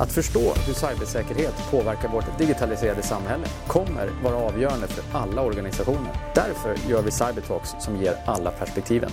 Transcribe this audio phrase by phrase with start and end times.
[0.00, 6.12] Att förstå hur cybersäkerhet påverkar vårt digitaliserade samhälle kommer vara avgörande för alla organisationer.
[6.34, 9.10] Därför gör vi Cybertalks som ger alla perspektiven.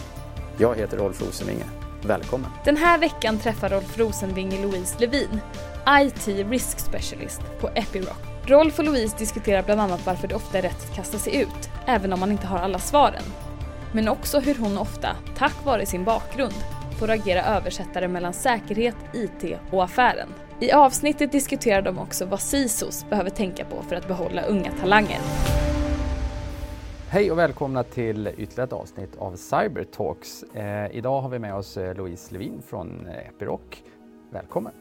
[0.57, 1.63] Jag heter Rolf Rosenvinge.
[2.03, 2.49] Välkommen!
[2.65, 5.41] Den här veckan träffar Rolf Rosenvinge Louise Levin,
[5.89, 8.17] IT Risk Specialist på Epiroc.
[8.45, 11.69] Rolf och Louise diskuterar bland annat varför det ofta är rätt att kasta sig ut,
[11.85, 13.23] även om man inte har alla svaren.
[13.91, 16.55] Men också hur hon ofta, tack vare sin bakgrund,
[16.99, 20.29] får agera översättare mellan säkerhet, IT och affären.
[20.59, 25.19] I avsnittet diskuterar de också vad CISOs behöver tänka på för att behålla unga talanger.
[27.09, 30.43] Hej och välkomna till ytterligare ett avsnitt av Cybertalks.
[30.43, 33.61] Eh, idag har vi med oss eh, Louise Levin från eh, Epiroc.
[34.31, 34.71] Välkommen!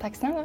[0.00, 0.44] Tack snälla!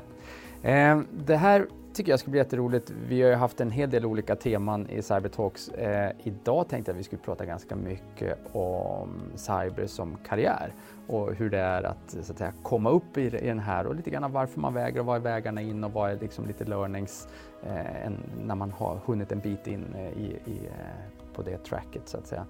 [0.61, 2.93] Eh, det här tycker jag ska bli jätteroligt.
[3.07, 5.69] Vi har ju haft en hel del olika teman i Cybertalks.
[5.69, 10.73] Eh, idag tänkte jag att vi skulle prata ganska mycket om cyber som karriär
[11.07, 13.95] och hur det är att, så att säga, komma upp i, i den här och
[13.95, 16.65] lite grann varför man väger och vad är vägarna in och vad är liksom lite
[16.65, 17.27] learnings
[17.63, 21.57] eh, en, när man har hunnit en bit in eh, i, i, eh, på det
[21.57, 22.45] tracket så att säga.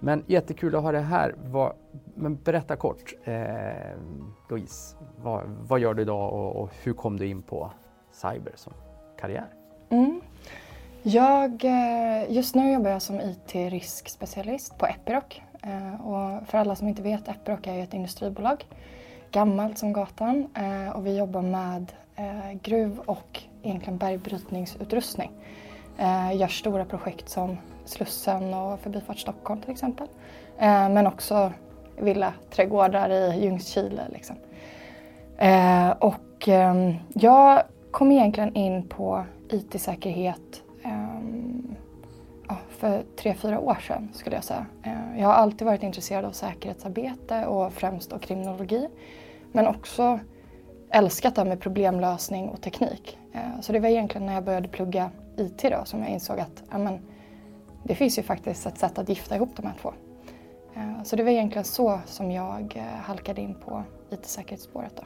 [0.00, 1.34] Men jättekul att ha det här.
[1.44, 1.74] Var,
[2.14, 3.44] men berätta kort, eh,
[4.50, 7.70] Louise, vad, vad, gör du idag och, och hur kom du in på
[8.12, 8.72] cyber som
[9.20, 9.46] karriär?
[9.90, 10.20] Mm.
[11.02, 15.42] Jag, eh, just nu jobbar jag som IT-riskspecialist på Epiroc.
[15.66, 18.64] Eh, och för alla som inte vet, Epiroc är ju ett industribolag.
[19.30, 25.30] Gammalt som gatan eh, och vi jobbar med eh, gruv och egentligen bergbrytningsutrustning.
[26.32, 30.06] Gör stora projekt som Slussen och Förbifart Stockholm till exempel.
[30.58, 31.52] Men också
[31.98, 34.02] villaträdgårdar i Ljungskile.
[34.12, 34.36] Liksom.
[35.98, 40.62] Och ehm, jag kom egentligen in på IT-säkerhet
[42.76, 44.66] för tre, fyra år sedan skulle jag säga.
[44.86, 48.88] Uh, jag har alltid varit intresserad av säkerhetsarbete och främst av kriminologi.
[49.52, 50.20] Men också
[50.90, 53.18] älskat det med problemlösning och teknik.
[53.34, 56.62] Uh, så det var egentligen när jag började plugga IT då som jag insåg att
[56.70, 56.98] amen,
[57.84, 59.92] det finns ju faktiskt ett sätt att gifta ihop de här två.
[60.76, 64.92] Uh, så det var egentligen så som jag halkade in på IT-säkerhetsspåret.
[64.96, 65.02] Då.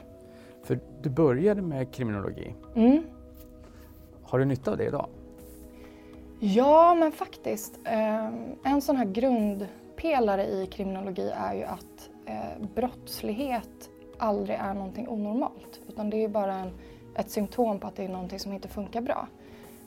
[0.63, 2.55] För du började med kriminologi.
[2.75, 3.03] Mm.
[4.23, 5.09] Har du nytta av det idag?
[6.43, 7.79] Ja, men faktiskt.
[7.83, 8.25] Eh,
[8.63, 15.79] en sån här grundpelare i kriminologi är ju att eh, brottslighet aldrig är någonting onormalt.
[15.87, 16.71] Utan det är bara en,
[17.15, 19.27] ett symptom på att det är någonting som inte funkar bra.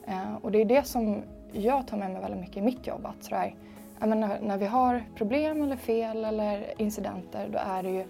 [0.06, 1.22] Eh, och det är det som
[1.52, 3.06] jag tar med mig väldigt mycket i mitt jobb.
[3.06, 3.54] Att sådär,
[3.98, 8.04] menar, när vi har problem eller fel eller incidenter då är det ju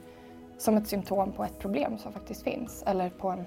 [0.58, 3.44] som ett symptom på ett problem som faktiskt finns eller på en,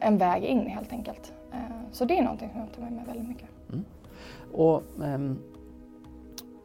[0.00, 1.32] en väg in helt enkelt.
[1.52, 1.58] Eh,
[1.92, 3.48] så det är någonting som jag tar med mig väldigt mycket.
[3.72, 3.84] Mm.
[4.52, 5.38] Och, um,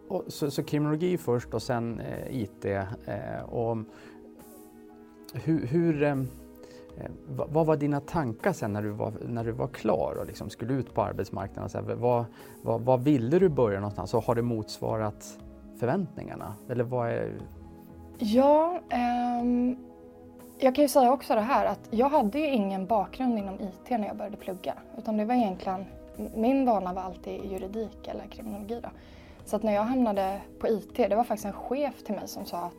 [0.07, 2.65] och, så, så kriminologi först och sen eh, IT.
[2.65, 3.77] Eh, och
[5.33, 6.27] hur, hur ehm,
[6.97, 10.49] eh, vad var dina tankar sen när du var, när du var klar och liksom
[10.49, 11.69] skulle ut på arbetsmarknaden?
[11.69, 12.25] Så här, vad,
[12.61, 15.39] vad, vad ville du börja någonstans och har det motsvarat
[15.79, 16.55] förväntningarna?
[16.69, 17.31] Eller vad är,
[18.19, 18.81] Ja,
[19.41, 19.77] um,
[20.59, 23.89] jag kan ju säga också det här att jag hade ju ingen bakgrund inom IT
[23.89, 24.73] när jag började plugga.
[24.97, 25.85] Utan det var egentligen,
[26.35, 28.79] min vana var alltid juridik eller kriminologi.
[28.83, 28.89] Då.
[29.45, 32.45] Så att när jag hamnade på IT, det var faktiskt en chef till mig som
[32.45, 32.73] sa att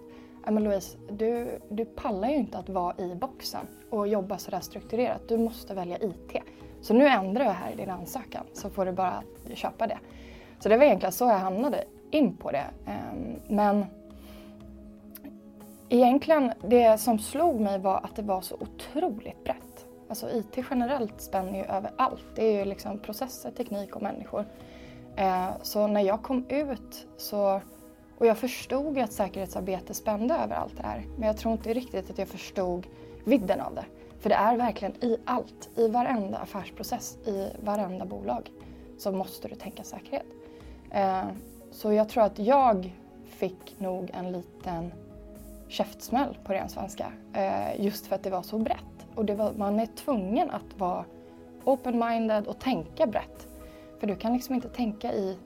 [0.53, 5.29] men Louise, du, du pallar ju inte att vara i boxen och jobba sådär strukturerat.
[5.29, 6.37] Du måste välja IT.
[6.81, 9.23] Så nu ändrar jag här i din ansökan så får du bara
[9.55, 9.99] köpa det.
[10.61, 12.65] Så det var egentligen så jag hamnade in på det.
[12.87, 13.87] Ehm, men
[15.91, 19.87] Egentligen, det som slog mig var att det var så otroligt brett.
[20.09, 22.25] Alltså IT generellt spänner ju över allt.
[22.35, 24.47] Det är ju liksom processer, teknik och människor.
[25.17, 27.61] Eh, så när jag kom ut så,
[28.19, 31.07] och jag förstod att säkerhetsarbete spände över allt det här.
[31.17, 32.87] Men jag tror inte riktigt att jag förstod
[33.25, 33.85] vidden av det.
[34.21, 38.51] För det är verkligen i allt, i varenda affärsprocess, i varenda bolag
[38.99, 40.27] så måste du tänka säkerhet.
[40.91, 41.25] Eh,
[41.71, 42.95] så jag tror att jag
[43.25, 44.93] fick nog en liten
[45.69, 47.13] käftsmäll på ren svenska.
[47.33, 49.07] Eh, just för att det var så brett.
[49.15, 51.05] Och var, man är tvungen att vara
[51.65, 53.49] open-minded och tänka brett.
[54.01, 55.37] För du kan liksom inte tänka i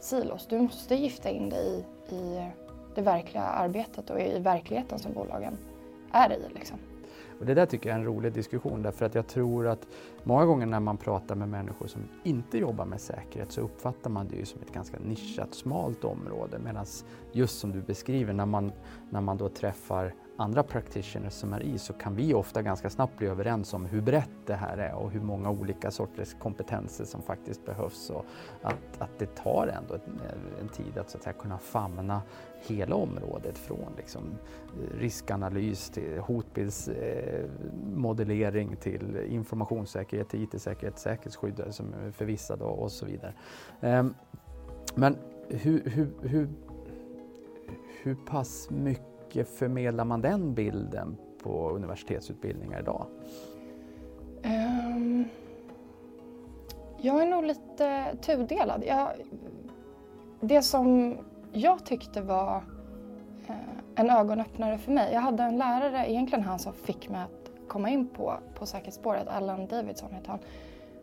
[0.00, 0.46] silos.
[0.46, 2.50] Du måste gifta in dig i, i
[2.94, 5.58] det verkliga arbetet och i verkligheten som bolagen
[6.12, 6.54] är i.
[6.54, 6.78] Liksom.
[7.38, 9.86] Och det där tycker jag är en rolig diskussion därför att jag tror att
[10.22, 14.28] många gånger när man pratar med människor som inte jobbar med säkerhet så uppfattar man
[14.28, 16.86] det ju som ett ganska nischat, smalt område medan
[17.32, 18.72] just som du beskriver när man,
[19.10, 23.18] när man då träffar andra practitioners som är i så kan vi ofta ganska snabbt
[23.18, 27.22] bli överens om hur brett det här är och hur många olika sorters kompetenser som
[27.22, 28.24] faktiskt behövs och
[28.62, 30.00] att, att det tar ändå en,
[30.60, 32.22] en tid att, så att säga, kunna famna
[32.66, 34.22] hela området från liksom,
[34.98, 43.34] riskanalys till hotbildsmodellering eh, till informationssäkerhet, till IT-säkerhet, säkerhetsskydd som för vissa och så vidare.
[43.80, 44.06] Eh,
[44.94, 45.16] men
[45.48, 46.48] hur, hur, hur,
[48.02, 53.06] hur pass mycket mycket förmedlar man den bilden på universitetsutbildningar idag?
[54.44, 55.24] Um,
[56.98, 58.84] jag är nog lite tudelad.
[58.86, 59.08] Jag,
[60.40, 61.16] det som
[61.52, 62.56] jag tyckte var
[63.46, 63.54] eh,
[63.94, 65.12] en ögonöppnare för mig.
[65.12, 69.28] Jag hade en lärare, egentligen han som fick mig att komma in på, på säkerhetsspåret,
[69.28, 70.38] Alan Davidson heter han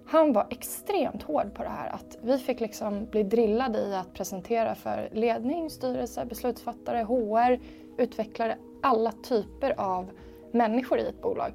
[0.05, 1.89] han var extremt hård på det här.
[1.89, 7.59] Att vi fick liksom bli drillade i att presentera för ledning, styrelse, beslutsfattare, HR,
[7.97, 10.11] utvecklare, alla typer av
[10.51, 11.51] människor i ett bolag.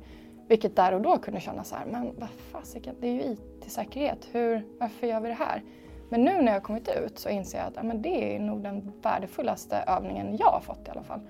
[0.48, 4.28] Vilket där och då kunde kännas så här, men vad fasiken, det är ju IT-säkerhet,
[4.32, 5.62] Hur, varför gör vi det här?
[6.08, 8.40] Men nu när jag har kommit ut så inser jag att ja, men det är
[8.40, 11.20] nog den värdefullaste övningen jag har fått i alla fall.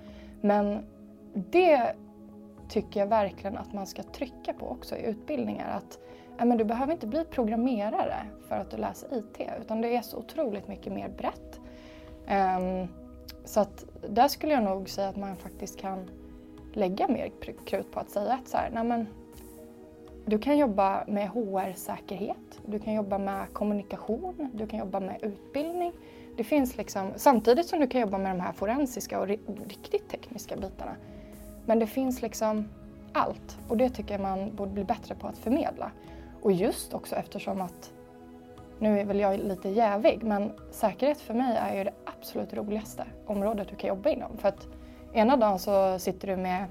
[0.40, 0.86] Men
[1.34, 1.92] det
[2.68, 5.76] tycker jag verkligen att man ska trycka på också i utbildningar.
[5.76, 5.98] Att
[6.44, 8.16] men du behöver inte bli programmerare
[8.48, 11.60] för att du läser IT utan det är så otroligt mycket mer brett.
[12.26, 12.88] Ehm,
[13.44, 16.10] så att där skulle jag nog säga att man faktiskt kan
[16.72, 17.30] lägga mer
[17.66, 19.06] krut på att säga att så här, nej men,
[20.26, 25.92] du kan jobba med HR-säkerhet, du kan jobba med kommunikation, du kan jobba med utbildning.
[26.36, 29.26] Det finns liksom, samtidigt som du kan jobba med de här forensiska och
[29.68, 30.96] riktigt tekniska bitarna.
[31.66, 32.68] Men det finns liksom
[33.12, 35.90] allt och det tycker jag man borde bli bättre på att förmedla.
[36.42, 37.92] Och just också eftersom att,
[38.78, 43.04] nu är väl jag lite jävig, men säkerhet för mig är ju det absolut roligaste
[43.26, 44.36] området du kan jobba inom.
[44.38, 44.66] För att
[45.12, 46.64] ena dagen så sitter du med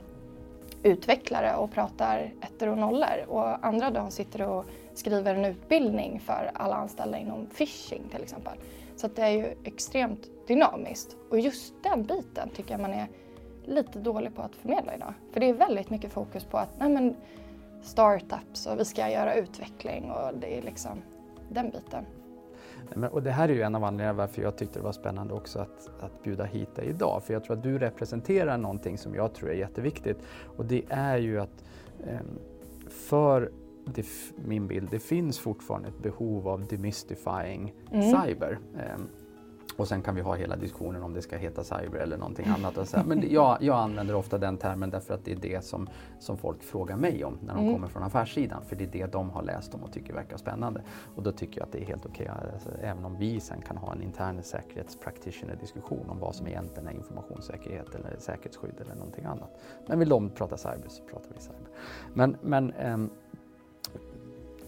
[0.83, 6.19] utvecklare och pratar ettor och nollor och andra dagen sitter du och skriver en utbildning
[6.19, 8.57] för alla anställda inom phishing till exempel.
[8.95, 13.07] Så det är ju extremt dynamiskt och just den biten tycker jag man är
[13.65, 15.13] lite dålig på att förmedla idag.
[15.33, 17.15] För det är väldigt mycket fokus på att nej men,
[17.81, 21.01] startups och vi ska göra utveckling och det är liksom
[21.49, 22.05] den biten.
[23.11, 25.59] Och det här är ju en av anledningarna varför jag tyckte det var spännande också
[25.59, 27.23] att, att bjuda hit dig idag.
[27.23, 30.17] För jag tror att du representerar någonting som jag tror är jätteviktigt.
[30.57, 31.63] Och det är ju att
[32.07, 32.19] eh,
[32.89, 33.51] för
[33.85, 38.23] det, min bild, det finns fortfarande ett behov av demystifying mm.
[38.23, 38.59] cyber.
[39.77, 43.05] Och sen kan vi ha hela diskussionen om det ska heta cyber eller någonting annat.
[43.05, 45.89] Men jag, jag använder ofta den termen därför att det är det som,
[46.19, 47.73] som folk frågar mig om när de mm.
[47.73, 48.61] kommer från affärssidan.
[48.65, 50.81] För det är det de har läst om och tycker verkar spännande.
[51.15, 53.61] Och då tycker jag att det är helt okej, okay, alltså, även om vi sen
[53.61, 59.25] kan ha en intern säkerhetspractitioner-diskussion om vad som egentligen är informationssäkerhet eller säkerhetsskydd eller någonting
[59.25, 59.59] annat.
[59.87, 61.67] Men vill de prata cyber så pratar vi cyber.
[62.13, 63.09] Men, men ähm,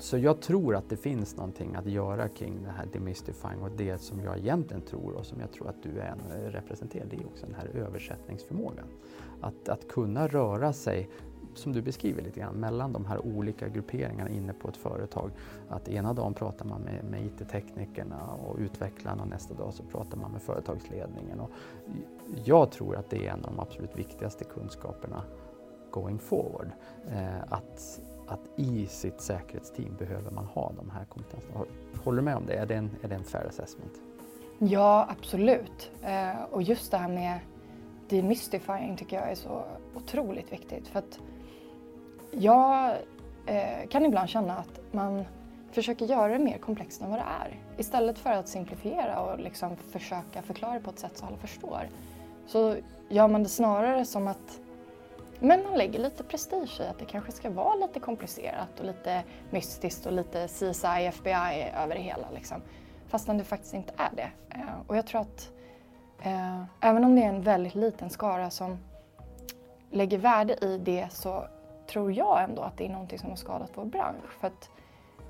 [0.01, 3.97] så jag tror att det finns någonting att göra kring det här demystifying och det
[3.97, 7.15] som jag egentligen tror och som jag tror att du är en eh, representerar, det
[7.15, 8.85] är också den här översättningsförmågan.
[9.41, 11.09] Att, att kunna röra sig
[11.53, 15.31] som du beskriver lite grann, mellan de här olika grupperingarna inne på ett företag.
[15.69, 20.17] Att ena dagen pratar man med, med IT-teknikerna och utvecklarna och nästa dag så pratar
[20.17, 21.39] man med företagsledningen.
[21.39, 21.51] Och
[22.45, 25.23] jag tror att det är en av de absolut viktigaste kunskaperna
[25.91, 26.71] going forward.
[27.11, 31.65] Eh, att att i sitt säkerhetsteam behöver man ha de här kompetenserna.
[32.03, 32.53] Håller du med om det?
[32.53, 33.93] Är det en, är det en fair assessment?
[34.59, 35.91] Ja, absolut.
[36.03, 37.39] Eh, och just det här med
[38.09, 39.63] demystifying tycker jag är så
[39.95, 40.87] otroligt viktigt.
[40.87, 41.19] För att
[42.31, 42.95] jag
[43.45, 45.23] eh, kan ibland känna att man
[45.71, 47.59] försöker göra det mer komplext än vad det är.
[47.77, 51.89] Istället för att simplifiera och liksom försöka förklara på ett sätt så alla förstår.
[52.47, 52.75] Så
[53.09, 54.59] gör man det snarare som att
[55.39, 59.23] men man lägger lite prestige i att det kanske ska vara lite komplicerat och lite
[59.49, 62.27] mystiskt och lite CSI, FBI över det hela.
[62.33, 62.61] Liksom.
[63.07, 64.31] Fastän det faktiskt inte är det.
[64.49, 65.51] Eh, och jag tror att
[66.21, 68.77] eh, även om det är en väldigt liten skara som
[69.91, 71.47] lägger värde i det så
[71.91, 74.39] tror jag ändå att det är någonting som har skadat vår bransch.
[74.39, 74.69] För att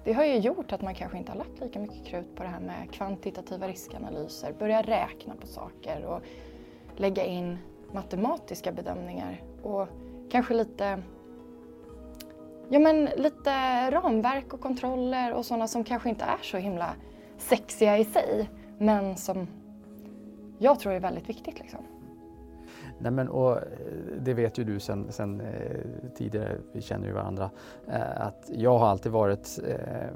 [0.03, 2.49] det har ju gjort att man kanske inte har lagt lika mycket krut på det
[2.49, 6.21] här med kvantitativa riskanalyser, börja räkna på saker och
[6.95, 7.57] lägga in
[7.93, 9.87] matematiska bedömningar och
[10.31, 11.03] kanske lite
[12.71, 13.51] Ja men lite
[13.91, 16.95] ramverk och kontroller och sådana som kanske inte är så himla
[17.37, 19.47] sexiga i sig men som
[20.57, 21.59] jag tror är väldigt viktigt.
[21.59, 21.79] Liksom.
[22.99, 23.63] Nej, men, och eh,
[24.19, 25.79] det vet ju du sen, sen eh,
[26.15, 27.49] tidigare, vi känner ju varandra,
[27.87, 30.07] eh, att jag har alltid varit eh,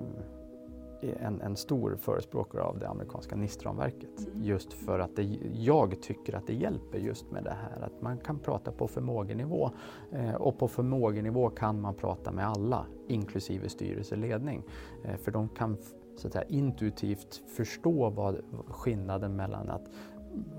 [1.19, 4.27] en, en stor förespråkare av det amerikanska NIST-ramverket.
[4.27, 4.43] Mm.
[4.43, 8.17] Just för att det, jag tycker att det hjälper just med det här att man
[8.17, 9.69] kan prata på förmågenivå.
[10.11, 14.63] Eh, och på förmågenivå kan man prata med alla, inklusive styrelseledning.
[15.03, 15.77] Eh, för de kan
[16.15, 19.89] så att säga, intuitivt förstå vad skillnaden mellan att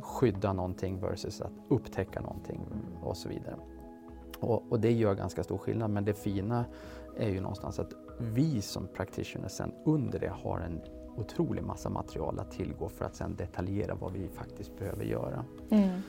[0.00, 2.60] skydda någonting versus att upptäcka någonting
[3.02, 3.56] och så vidare.
[4.40, 6.64] Och, och, det gör ganska stor skillnad men det fina
[7.16, 10.80] är ju någonstans att vi som practitioners sen under det har en
[11.16, 15.44] otrolig massa material att tillgå för att sen detaljera vad vi faktiskt behöver göra.
[15.70, 16.00] Mm.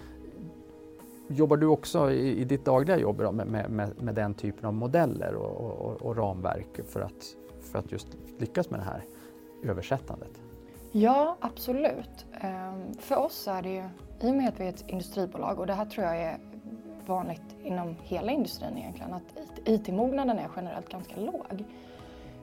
[1.27, 5.35] Jobbar du också i, i ditt dagliga jobb med, med, med, den typen av modeller
[5.35, 8.07] och, och, och, ramverk för att, för att just
[8.37, 9.03] lyckas med det här
[9.63, 10.41] översättandet?
[10.91, 12.25] Ja, absolut.
[12.41, 13.83] Ehm, för oss är det ju,
[14.21, 16.37] i och med att vi är ett industribolag och det här tror jag är
[17.05, 19.23] vanligt inom hela industrin egentligen, att
[19.65, 21.65] IT-mognaden är generellt ganska låg.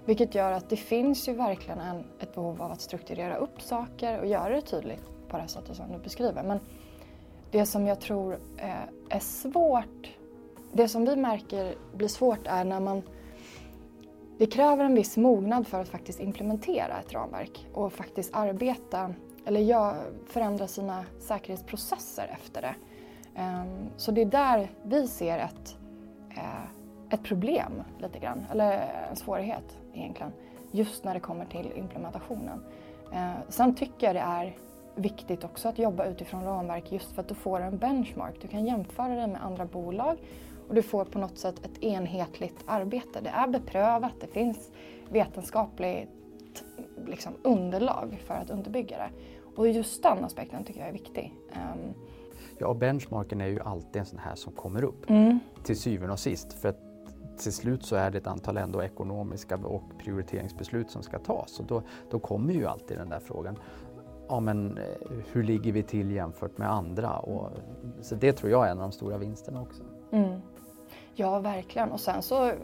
[0.04, 4.20] Vilket gör att det finns ju verkligen en, ett behov av att strukturera upp saker
[4.20, 6.42] och göra det tydligt på det sättet som du beskriver.
[6.42, 6.60] Men
[7.50, 8.72] det som jag tror eh,
[9.08, 10.10] är svårt,
[10.72, 13.02] det som vi märker blir svårt är när man
[14.38, 19.96] det kräver en viss mognad för att faktiskt implementera ett ramverk och faktiskt arbeta eller
[20.26, 22.74] förändra sina säkerhetsprocesser efter det.
[23.34, 25.76] Ehm, så det är där vi ser ett,
[26.30, 26.64] eh,
[27.10, 30.32] ett problem lite grann, eller en svårighet egentligen,
[30.70, 32.64] just när det kommer till implementationen.
[33.12, 34.56] Ehm, sen tycker jag det är
[34.94, 38.34] viktigt också att jobba utifrån ramverk just för att du får en benchmark.
[38.40, 40.18] Du kan jämföra det med andra bolag
[40.68, 43.20] och du får på något sätt ett enhetligt arbete.
[43.20, 44.70] Det är beprövat, det finns
[45.08, 46.08] vetenskapligt
[47.06, 49.10] liksom, underlag för att underbygga det.
[49.56, 51.34] Och just den aspekten tycker jag är viktig.
[51.52, 51.94] Um,
[52.58, 55.38] Ja, och benchmarken är ju alltid en sån här som kommer upp mm.
[55.64, 56.52] till syvende och sist.
[56.52, 56.80] För att
[57.38, 61.60] till slut så är det ett antal ändå ekonomiska och prioriteringsbeslut som ska tas.
[61.60, 63.58] Och då, då kommer ju alltid den där frågan.
[64.28, 64.84] Ja, men eh,
[65.32, 67.18] hur ligger vi till jämfört med andra?
[67.18, 67.50] Och,
[68.00, 69.82] så det tror jag är en av de stora vinsterna också.
[70.12, 70.40] Mm.
[71.14, 71.92] Ja, verkligen.
[71.92, 72.56] Och sen så mm,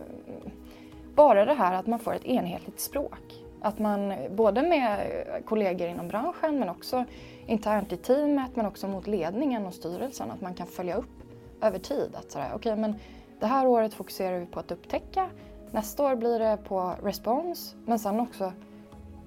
[1.14, 3.44] bara det här att man får ett enhetligt språk.
[3.60, 5.06] Att man både med
[5.46, 7.04] kollegor inom branschen men också
[7.46, 11.22] internt i teamet men också mot ledningen och styrelsen att man kan följa upp
[11.62, 12.14] över tid.
[12.14, 12.94] Att sådär, okay, men
[13.40, 15.30] det här året fokuserar vi på att upptäcka,
[15.70, 18.52] nästa år blir det på respons men sen också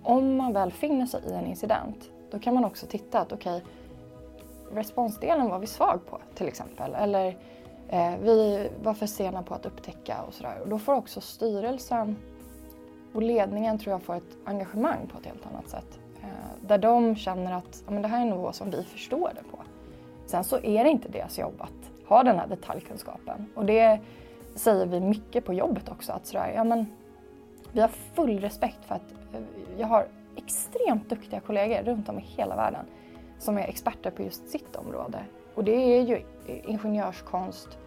[0.03, 3.57] om man väl finner sig i en incident då kan man också titta att okej
[3.57, 3.67] okay,
[4.73, 7.37] responsdelen var vi svag på till exempel eller
[7.89, 10.59] eh, vi var för sena på att upptäcka och sådär.
[10.61, 12.15] Och då får också styrelsen
[13.13, 15.99] och ledningen tror jag får ett engagemang på ett helt annat sätt.
[16.21, 19.31] Eh, där de känner att ja, men det här är en nivå som vi förstår
[19.35, 19.59] det på.
[20.25, 23.45] Sen så är det inte deras jobb att ha den här detaljkunskapen.
[23.55, 23.99] Och det
[24.55, 26.11] säger vi mycket på jobbet också.
[26.11, 26.85] Att sådär, ja, men
[27.71, 29.41] vi har full respekt för att eh,
[29.77, 32.85] jag har extremt duktiga kollegor runt om i hela världen
[33.39, 35.19] som är experter på just sitt område.
[35.55, 37.77] Och det är ju ingenjörskonst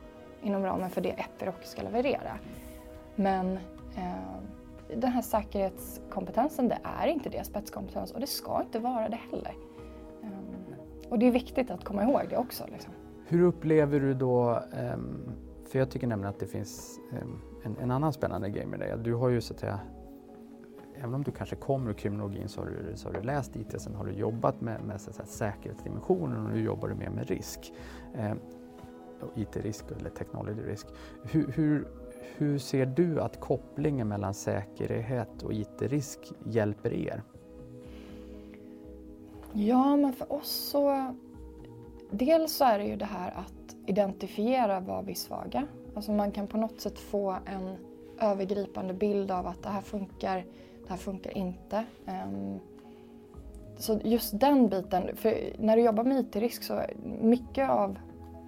[0.42, 2.38] inom ramen för det Epiroc ska leverera.
[3.14, 3.56] Men
[3.96, 9.18] eh, den här säkerhetskompetensen, det är inte det spetskompetens och det ska inte vara det
[9.30, 9.54] heller.
[10.22, 12.64] Eh, och det är viktigt att komma ihåg det också.
[12.72, 12.92] Liksom.
[13.26, 15.32] Hur upplever du då, ehm,
[15.66, 18.94] för jag tycker nämligen att det finns ehm, en, en, annan spännande grej med dig.
[19.04, 19.80] Du har ju så att säga,
[20.96, 23.80] även om du kanske kommer ur kriminologin så har du, så har du läst IT,
[23.80, 27.10] sen har du jobbat med, med så att säga, säkerhetsdimensionen och nu jobbar du mer
[27.10, 27.72] med risk.
[28.14, 28.38] Ehm,
[29.34, 30.86] IT-risk eller technology risk.
[31.22, 31.88] Hur, hur,
[32.36, 37.22] hur ser du att kopplingen mellan säkerhet och IT-risk hjälper er?
[39.52, 41.14] Ja, men för oss så...
[42.18, 45.66] Dels så är det ju det här att identifiera var vi är svaga.
[45.94, 47.76] Alltså man kan på något sätt få en
[48.20, 50.36] övergripande bild av att det här funkar,
[50.82, 51.84] det här funkar inte.
[52.06, 52.58] Ehm,
[53.76, 56.82] så just den biten, för när du jobbar med IT-risk så
[57.20, 57.98] mycket av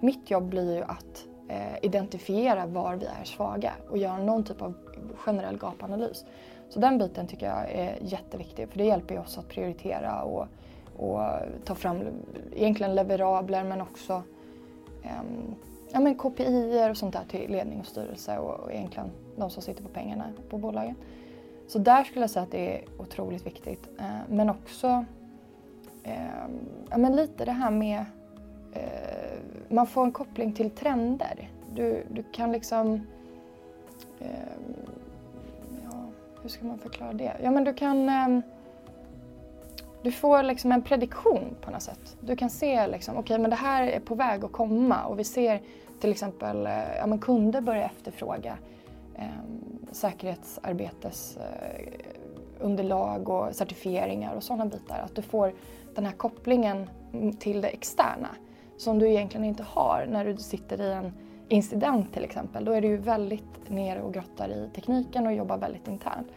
[0.01, 4.61] mitt jobb blir ju att eh, identifiera var vi är svaga och göra någon typ
[4.61, 4.73] av
[5.15, 6.25] generell gapanalys.
[6.69, 10.47] Så den biten tycker jag är jätteviktig för det hjälper ju oss att prioritera och,
[10.97, 12.01] och eh, ta fram
[12.55, 14.23] egentligen leverabler men också
[15.03, 15.11] eh,
[15.91, 19.61] ja, men KPI och sånt där till ledning och styrelse och, och egentligen de som
[19.61, 20.95] sitter på pengarna på bolagen.
[21.67, 23.89] Så där skulle jag säga att det är otroligt viktigt.
[23.99, 25.05] Eh, men också
[26.03, 26.47] eh,
[26.89, 28.05] ja, men lite det här med
[28.73, 29.39] eh,
[29.69, 31.49] man får en koppling till trender.
[31.73, 33.01] Du, du kan liksom...
[34.19, 34.29] Eh,
[35.83, 36.03] ja,
[36.41, 37.33] hur ska man förklara det?
[37.43, 38.09] Ja, men du kan...
[38.09, 38.41] Ehm,
[40.07, 42.17] du får liksom en prediktion på något sätt.
[42.19, 45.19] Du kan se liksom, okej okay, men det här är på väg att komma och
[45.19, 45.61] vi ser
[45.99, 48.57] till exempel eh, ja, men kunder börja efterfråga
[49.15, 49.25] eh,
[49.91, 51.85] säkerhetsarbetes eh,
[52.59, 54.99] underlag och certifieringar och sådana bitar.
[54.99, 55.53] Att du får
[55.95, 56.89] den här kopplingen
[57.39, 58.29] till det externa
[58.77, 61.13] som du egentligen inte har när du sitter i en
[61.47, 62.65] incident till exempel.
[62.65, 66.27] Då är du ju väldigt nere och grottar i tekniken och jobbar väldigt internt.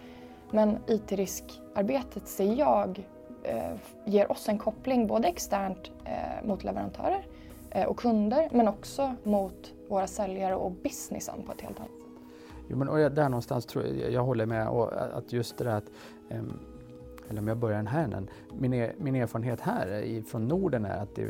[0.51, 3.07] Men IT-riskarbetet ser jag
[3.43, 3.73] Eh,
[4.05, 7.27] ger oss en koppling både externt eh, mot leverantörer
[7.71, 12.23] eh, och kunder men också mot våra säljare och businessen på ett helt annat sätt.
[12.69, 15.77] Jo, men och där någonstans tror jag, jag håller med och att just det där
[15.77, 15.91] att
[17.31, 18.31] eller om jag börjar den här änden.
[18.59, 21.27] Min, er, min erfarenhet här från Norden är att det,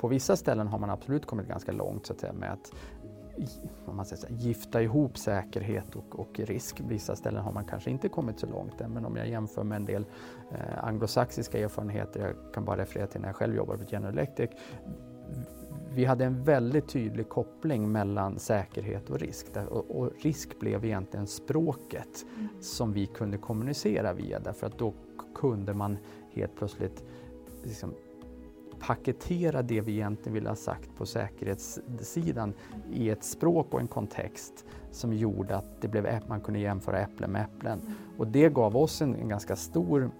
[0.00, 2.72] på vissa ställen har man absolut kommit ganska långt så att säga, med att
[3.86, 6.80] om man säger så, gifta ihop säkerhet och, och, risk.
[6.88, 9.76] Vissa ställen har man kanske inte kommit så långt än, men om jag jämför med
[9.76, 10.06] en del
[10.50, 14.50] eh, anglosaxiska erfarenheter, jag kan bara referera till när jag själv jobbade på General Electric,
[15.94, 19.46] vi hade en väldigt tydlig koppling mellan säkerhet och risk.
[19.70, 22.48] Och, och risk blev egentligen språket mm.
[22.60, 24.94] som vi kunde kommunicera via därför att då
[25.34, 25.96] kunde man
[26.30, 27.04] helt plötsligt
[27.64, 27.94] liksom,
[28.82, 32.54] paketera det vi egentligen ville ha sagt på säkerhetssidan
[32.92, 37.30] i ett språk och en kontext som gjorde att det blev, man kunde jämföra äpplen
[37.30, 37.80] med äpplen.
[38.18, 40.10] Och det gav oss en, en ganska stor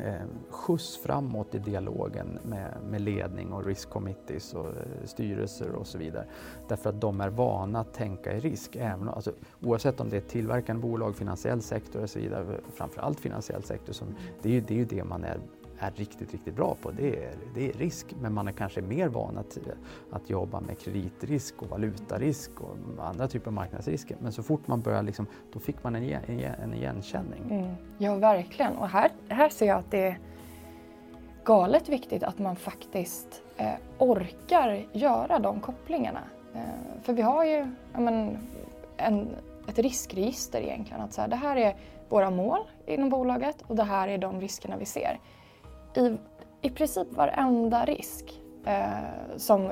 [0.00, 5.86] eh, skjuts framåt i dialogen med, med ledning och risk committees och eh, styrelser och
[5.86, 6.26] så vidare.
[6.68, 10.20] Därför att de är vana att tänka i risk, även, alltså, oavsett om det är
[10.20, 14.74] tillverkande bolag, finansiell sektor och så vidare, framförallt finansiell sektor, som, det, är ju, det
[14.74, 15.38] är ju det man är
[15.78, 18.06] är riktigt, riktigt bra på, det är, det är risk.
[18.20, 19.58] Men man är kanske mer van att,
[20.10, 22.76] att jobba med kreditrisk och valutarisk och
[23.06, 24.16] andra typer av marknadsrisker.
[24.20, 27.42] Men så fort man börjar, liksom, då fick man en, en, en igenkänning.
[27.50, 27.74] Mm.
[27.98, 28.76] Ja, verkligen.
[28.76, 30.18] Och här, här ser jag att det är
[31.44, 36.22] galet viktigt att man faktiskt eh, orkar göra de kopplingarna.
[36.54, 38.38] Eh, för vi har ju men,
[38.96, 39.28] en,
[39.68, 41.02] ett riskregister egentligen.
[41.02, 41.76] Att så här, det här är
[42.08, 45.18] våra mål inom bolaget och det här är de riskerna vi ser
[45.96, 46.16] i,
[46.62, 49.70] i princip varenda risk eh, som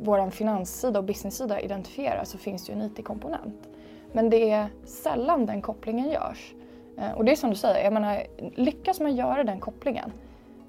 [0.00, 3.68] vår finanssida och business-sida identifierar så finns det ju en IT-komponent.
[4.12, 6.54] Men det är sällan den kopplingen görs.
[6.98, 8.22] Eh, och det är som du säger, jag menar,
[8.54, 10.12] lyckas man göra den kopplingen,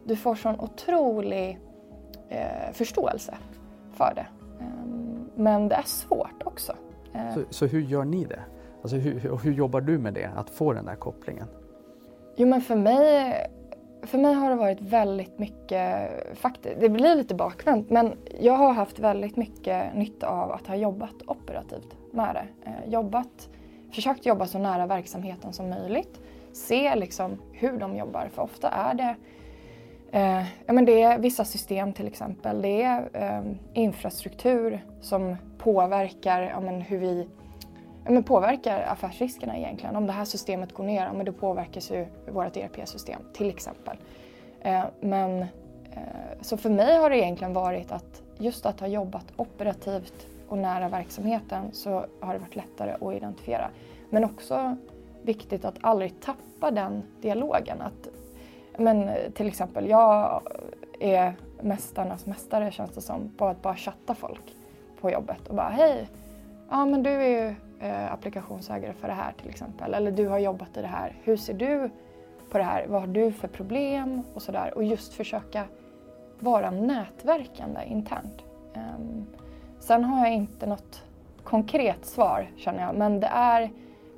[0.03, 1.59] du får sån otrolig
[2.29, 3.37] eh, förståelse
[3.93, 4.27] för det.
[4.59, 4.65] Eh,
[5.35, 6.73] men det är svårt också.
[7.13, 8.39] Eh, så, så, hur gör ni det?
[8.81, 11.47] Alltså hur, hur jobbar du med det, att få den där kopplingen?
[12.35, 13.47] Jo men för mig
[14.03, 18.73] för mig har det varit väldigt mycket, faktiskt, det blir lite bakvänt, men jag har
[18.73, 22.69] haft väldigt mycket nytta av att ha jobbat operativt med det.
[22.69, 23.49] Eh, jobbat,
[23.91, 26.21] försökt jobba så nära verksamheten som möjligt.
[26.53, 29.15] Se liksom hur de jobbar, för ofta är det
[30.11, 32.61] eh, ja, men det är vissa system till exempel.
[32.61, 37.27] Det är eh, infrastruktur som påverkar ja, men hur vi
[38.03, 39.95] men påverkar affärsriskerna egentligen.
[39.95, 43.97] Om det här systemet går ner, men då påverkas ju vårt ERP-system till exempel.
[44.61, 45.47] Eh, men, eh,
[46.41, 50.89] så för mig har det egentligen varit att just att ha jobbat operativt och nära
[50.89, 53.69] verksamheten så har det varit lättare att identifiera.
[54.09, 54.77] Men också
[55.21, 57.81] viktigt att aldrig tappa den dialogen.
[57.81, 58.07] Att,
[58.77, 60.41] men till exempel, jag
[60.99, 64.55] är mästarnas mästare känns det som på att bara chatta folk
[65.01, 66.07] på jobbet och bara hej,
[66.69, 69.93] ja men du är ju eh, applikationsägare för det här till exempel.
[69.93, 71.15] Eller du har jobbat i det här.
[71.23, 71.89] Hur ser du
[72.51, 72.85] på det här?
[72.87, 74.21] Vad har du för problem?
[74.33, 74.73] Och sådär.
[74.75, 75.65] Och just försöka
[76.39, 78.43] vara nätverkande internt.
[78.75, 79.25] Um,
[79.79, 81.03] sen har jag inte något
[81.43, 82.95] konkret svar känner jag.
[82.95, 83.71] Men det är,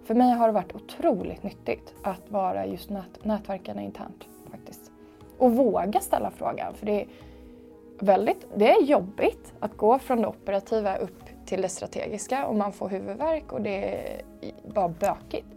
[0.03, 4.91] för mig har det varit otroligt nyttigt att vara just nät, nätverkande internt faktiskt.
[5.37, 6.73] Och våga ställa frågan.
[6.73, 7.07] För det är
[7.99, 11.22] väldigt, det är jobbigt att gå från det operativa upp
[11.53, 14.21] till det strategiska och man får huvudvärk och det är
[14.73, 15.47] bara bökigt.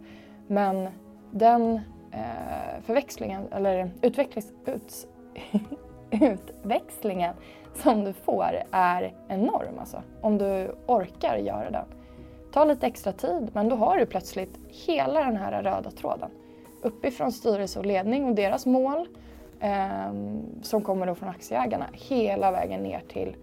[0.47, 0.89] Men
[1.31, 1.75] den
[2.11, 5.07] eh, förväxlingen, eller utvecklings, ut,
[6.11, 7.33] utväxlingen
[7.73, 10.03] som du får är enorm alltså.
[10.21, 11.85] Om du orkar göra den.
[12.53, 16.29] Ta lite extra tid men då har du plötsligt hela den här röda tråden.
[16.81, 19.07] Uppifrån styrelse och ledning och deras mål
[19.59, 20.13] eh,
[20.61, 23.35] som kommer då från aktieägarna hela vägen ner till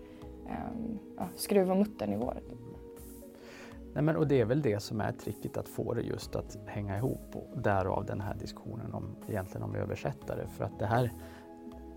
[0.46, 2.42] um, ja, skruv och mutternivåer.
[3.94, 6.59] Nej, men, och det är väl det som är tricket att få det just att
[6.66, 11.11] hänga ihop och därav den här diskussionen om egentligen om översättare för att det här,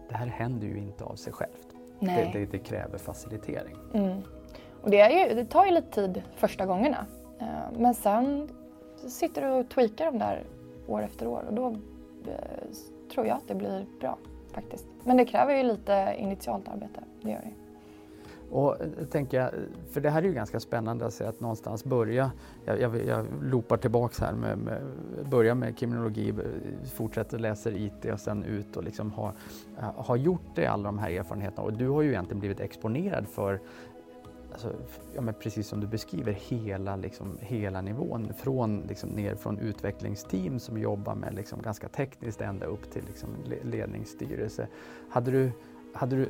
[0.09, 1.67] det här händer ju inte av sig självt.
[1.99, 3.75] Det, det, det, kräver facilitering.
[3.93, 4.21] Mm.
[4.81, 7.05] Och det, är ju, det tar ju lite tid första gångerna
[7.41, 8.49] uh, men sen
[9.07, 10.43] sitter du och tweakar dem där
[10.87, 11.77] år efter år och då uh,
[13.13, 14.17] tror jag att det blir bra
[14.51, 14.85] faktiskt.
[15.03, 17.66] Men det kräver ju lite initialt arbete, det gör det.
[18.51, 19.51] Och eh, tänker jag,
[19.91, 22.31] för det här är ju ganska spännande att se att någonstans börja,
[22.65, 24.81] jag, jag, jag loopar tillbaks här med, med
[25.29, 26.35] börja med kriminologi, eh,
[26.93, 29.33] fortsätter läsa IT och sen ut och liksom ha,
[29.79, 33.27] eh, ha gjort det alla de här erfarenheterna och du har ju egentligen blivit exponerad
[33.27, 33.59] för
[34.51, 34.73] Alltså,
[35.15, 38.33] ja, men precis som du beskriver, hela, liksom, hela nivån.
[38.33, 43.29] Från, liksom, ner från utvecklingsteam som jobbar med liksom, ganska tekniskt ända upp till liksom,
[43.63, 44.67] ledningsstyrelse.
[45.09, 45.51] Hade du,
[45.93, 46.29] hade du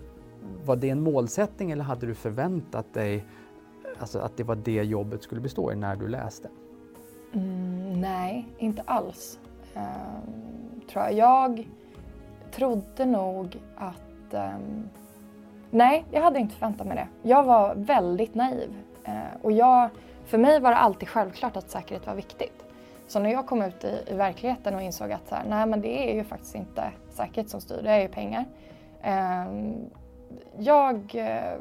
[0.65, 3.26] var det en målsättning eller hade du förväntat dig
[4.00, 6.50] alltså att det var det jobbet skulle bestå i när du läste?
[7.34, 9.39] Mm, nej, inte alls.
[9.73, 11.13] Ehm, tror jag.
[11.13, 11.67] jag
[12.52, 14.34] trodde nog att...
[14.34, 14.89] Ehm,
[15.69, 17.30] nej, jag hade inte förväntat mig det.
[17.30, 18.76] Jag var väldigt naiv.
[19.04, 19.89] Ehm, och jag,
[20.26, 22.63] för mig var det alltid självklart att säkerhet var viktigt.
[23.08, 25.82] Så när jag kom ut i, i verkligheten och insåg att så här, nej men
[25.82, 28.45] det är ju faktiskt inte säkerhet som styr, det är ju pengar.
[29.02, 29.76] Ehm,
[30.58, 31.60] jag eh,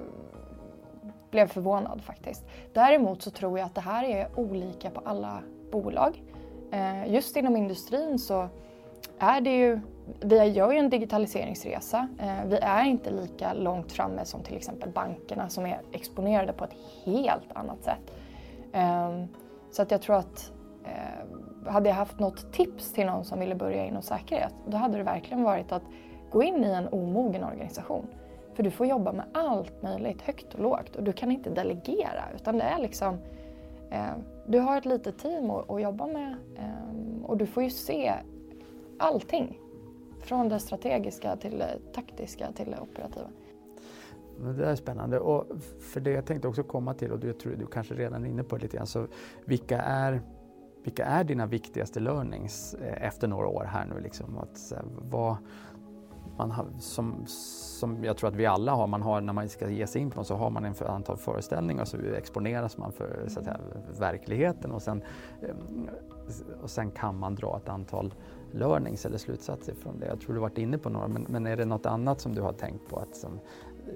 [1.30, 2.46] blev förvånad faktiskt.
[2.72, 6.22] Däremot så tror jag att det här är olika på alla bolag.
[6.72, 8.48] Eh, just inom industrin så
[9.18, 9.80] är det ju,
[10.20, 12.08] vi gör ju en digitaliseringsresa.
[12.20, 16.64] Eh, vi är inte lika långt framme som till exempel bankerna som är exponerade på
[16.64, 16.74] ett
[17.04, 18.12] helt annat sätt.
[18.72, 19.28] Ehm,
[19.70, 20.52] så att jag tror att
[20.84, 24.98] eh, hade jag haft något tips till någon som ville börja inom säkerhet, då hade
[24.98, 25.82] det verkligen varit att
[26.30, 28.06] gå in i en omogen organisation.
[28.56, 32.24] För du får jobba med allt möjligt, högt och lågt och du kan inte delegera
[32.34, 33.18] utan det är liksom
[33.90, 34.12] eh,
[34.46, 38.14] du har ett litet team att, att jobba med eh, och du får ju se
[38.98, 39.60] allting.
[40.20, 43.26] Från det strategiska till det taktiska till det operativa.
[44.40, 45.44] Det där är spännande och
[45.92, 48.42] för det jag tänkte också komma till och det tror du kanske redan är inne
[48.42, 49.06] på lite grann så
[49.44, 50.20] vilka är
[50.84, 54.00] vilka är dina viktigaste learnings eh, efter några år här nu?
[54.00, 54.38] Liksom?
[54.38, 54.72] Att,
[55.10, 55.36] vad,
[56.36, 59.70] man har, som, som jag tror att vi alla har, man har när man ska
[59.70, 62.92] ge sig in på något så har man en antal föreställningar och så exponeras man
[62.92, 63.60] för så att säga,
[63.98, 65.02] verkligheten och sen,
[65.42, 65.54] eh,
[66.62, 68.14] och sen kan man dra ett antal
[68.52, 70.06] learnings eller slutsatser från det.
[70.06, 72.42] Jag tror du varit inne på några, men, men är det något annat som du
[72.42, 73.94] har tänkt på att som, eh,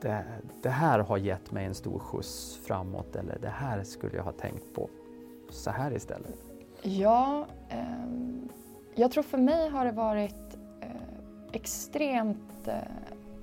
[0.00, 0.24] det,
[0.62, 4.32] det, här har gett mig en stor skjuts framåt eller det här skulle jag ha
[4.32, 4.88] tänkt på
[5.50, 6.38] så här istället?
[6.82, 7.78] Ja, eh,
[8.94, 10.43] jag tror för mig har det varit
[11.56, 12.68] extremt...
[12.68, 12.74] Eh,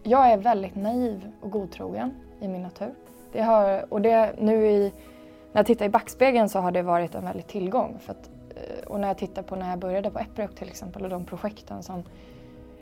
[0.03, 2.93] jag är väldigt naiv och godtrogen i min natur.
[3.31, 4.93] Det har, och det, nu i,
[5.51, 7.97] när jag tittar i backspegeln så har det varit en väldig tillgång.
[7.99, 11.03] För att, eh, och när jag tittar på när jag började på Epiroc till exempel
[11.03, 12.03] och de projekten som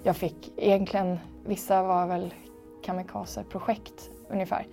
[0.04, 0.54] jag fick.
[0.58, 2.34] Egentligen, vissa var väl
[2.86, 4.68] kamikaze-projekt ungefär.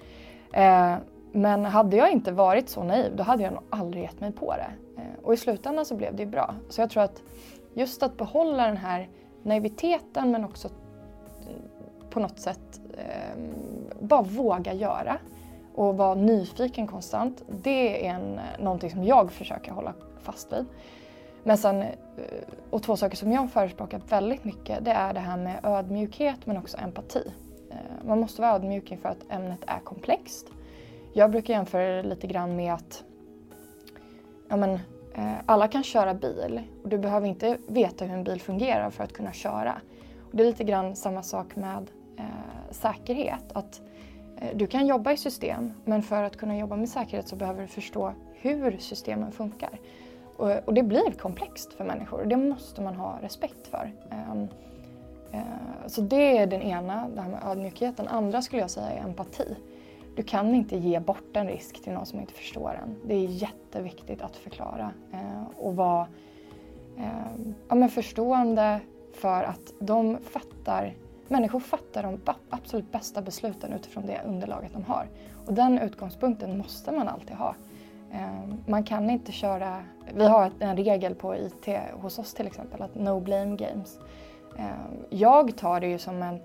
[0.53, 0.95] Eh,
[1.33, 4.55] men hade jag inte varit så naiv då hade jag nog aldrig gett mig på
[4.55, 5.01] det.
[5.03, 6.55] Eh, och i slutändan så blev det ju bra.
[6.69, 7.23] Så jag tror att
[7.75, 9.09] just att behålla den här
[9.47, 10.69] naiviteten men också
[12.11, 13.41] på något sätt eh,
[14.01, 15.19] bara våga göra
[15.75, 17.43] och vara nyfiken konstant.
[17.63, 20.67] Det är en, någonting som jag försöker hålla fast vid.
[21.43, 21.93] Men sen, eh,
[22.71, 26.57] och två saker som jag förespråkar väldigt mycket det är det här med ödmjukhet men
[26.57, 27.33] också empati.
[27.71, 30.47] Eh, man måste vara ödmjuk inför att ämnet är komplext.
[31.13, 33.05] Jag brukar jämföra det lite grann med att
[34.49, 34.79] ja men,
[35.17, 39.05] Eh, alla kan köra bil och du behöver inte veta hur en bil fungerar för
[39.05, 39.81] att kunna köra.
[40.21, 42.25] Och det är lite grann samma sak med eh,
[42.71, 43.53] säkerhet.
[43.53, 43.81] Att,
[44.37, 47.63] eh, du kan jobba i system men för att kunna jobba med säkerhet så behöver
[47.63, 49.79] du förstå hur systemen funkar.
[50.37, 53.93] Och, och det blir komplext för människor och det måste man ha respekt för.
[54.11, 54.49] Ehm,
[55.33, 58.05] eh, så det är den ena, det här med ödmjukheten.
[58.05, 59.57] Den andra skulle jag säga är empati.
[60.17, 62.97] Du kan inte ge bort en risk till någon som inte förstår den.
[63.05, 66.07] Det är jätteviktigt att förklara eh, och vara
[66.97, 68.81] eh, ja, men förstående
[69.15, 70.95] för att de fattar,
[71.29, 75.09] människor fattar de absolut bästa besluten utifrån det underlaget de har.
[75.47, 77.55] Och den utgångspunkten måste man alltid ha.
[78.13, 79.83] Eh, man kan inte köra,
[80.15, 83.99] vi har en regel på IT hos oss till exempel, att no blame games.
[84.59, 84.65] Eh,
[85.11, 86.41] jag tar det ju som en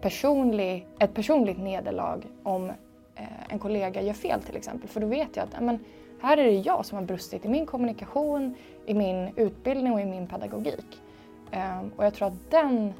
[0.00, 2.72] personlig, ett personligt nederlag om
[3.14, 4.88] Eh, en kollega gör fel till exempel.
[4.88, 5.78] För då vet jag att amen,
[6.20, 8.54] här är det jag som har brustit i min kommunikation,
[8.86, 11.02] i min utbildning och i min pedagogik.
[11.50, 12.92] Ehm, och jag tror att den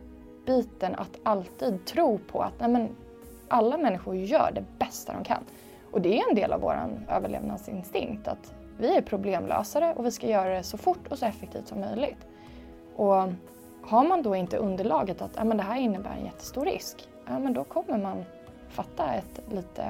[0.46, 2.88] biten att alltid tro på att amen,
[3.48, 5.44] alla människor gör det bästa de kan.
[5.90, 10.28] Och det är en del av vår överlevnadsinstinkt att vi är problemlösare och vi ska
[10.28, 12.26] göra det så fort och så effektivt som möjligt.
[12.96, 13.28] Och
[13.82, 17.52] har man då inte underlaget att amen, det här innebär en jättestor risk, ja, men
[17.52, 18.24] då kommer man
[18.72, 19.82] fatta ett lite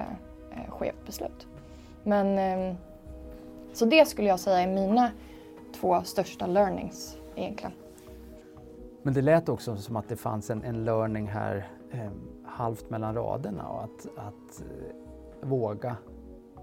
[0.50, 1.46] eh, skevt beslut.
[2.04, 2.76] Men, eh,
[3.72, 5.10] så det skulle jag säga är mina
[5.80, 7.72] två största learnings egentligen.
[9.02, 12.10] Men det lät också som att det fanns en, en learning här eh,
[12.44, 15.96] halvt mellan raderna och att, att eh, våga,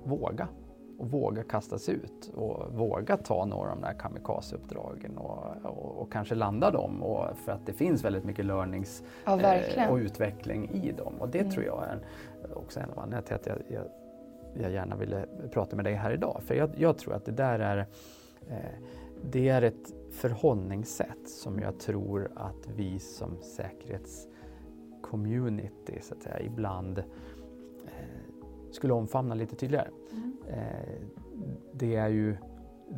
[0.03, 0.47] våga
[0.99, 6.01] och våga kasta sig ut och våga ta några av de där kamikazeuppdragen och, och,
[6.01, 9.97] och, kanske landa dem och för att det finns väldigt mycket learnings ja, eh, och
[9.97, 11.51] utveckling i dem och det mm.
[11.51, 11.99] tror jag är
[12.57, 13.83] också en av anledningarna till att jag, jag,
[14.63, 16.41] jag, gärna ville prata med dig här idag.
[16.45, 17.77] För jag, jag tror att det där är
[18.49, 18.55] eh,
[19.31, 27.03] det är ett förhållningssätt som jag tror att vi som säkerhetscommunity så att säga, ibland
[28.71, 29.87] skulle omfamna lite tydligare.
[30.11, 30.37] Mm.
[30.49, 31.01] Eh,
[31.73, 32.37] det, är ju,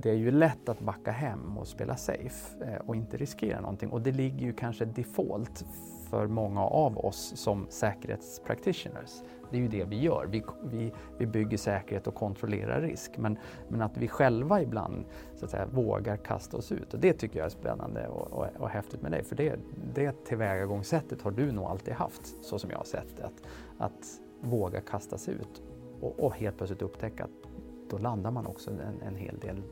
[0.04, 3.90] det är ju lätt att backa hem och spela safe eh, och inte riskera någonting
[3.90, 5.66] och det ligger ju kanske default
[6.12, 9.22] för många av oss som säkerhetspractitioners.
[9.52, 10.28] Det är ju det vi gör.
[10.32, 13.18] Vi, vi, vi bygger säkerhet och kontrollerar risk.
[13.18, 15.06] Men, men att vi själva ibland
[15.36, 16.94] så att säga, vågar kasta oss ut.
[16.94, 19.24] Och det tycker jag är spännande och, och, och häftigt med dig.
[19.24, 19.60] För det,
[19.94, 23.26] det tillvägagångssättet har du nog alltid haft, så som jag har sett det.
[23.26, 23.44] Att,
[23.78, 25.62] att våga kasta sig ut
[26.02, 27.50] och, och helt plötsligt upptäcka att
[27.90, 29.64] då landar man också en, en hel del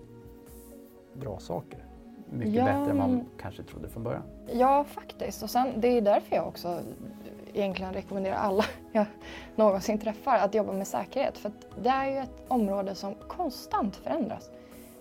[1.13, 1.85] bra saker
[2.31, 4.23] mycket ja, bättre än man kanske trodde från början.
[4.53, 5.43] Ja, faktiskt.
[5.43, 6.79] Och sen, det är därför jag också
[7.53, 9.05] egentligen rekommenderar alla jag
[9.55, 11.37] någonsin träffar att jobba med säkerhet.
[11.37, 11.51] För
[11.81, 14.49] det är ju ett område som konstant förändras.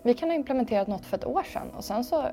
[0.02, 2.24] Vi kan ha implementerat något för ett år sedan och sen så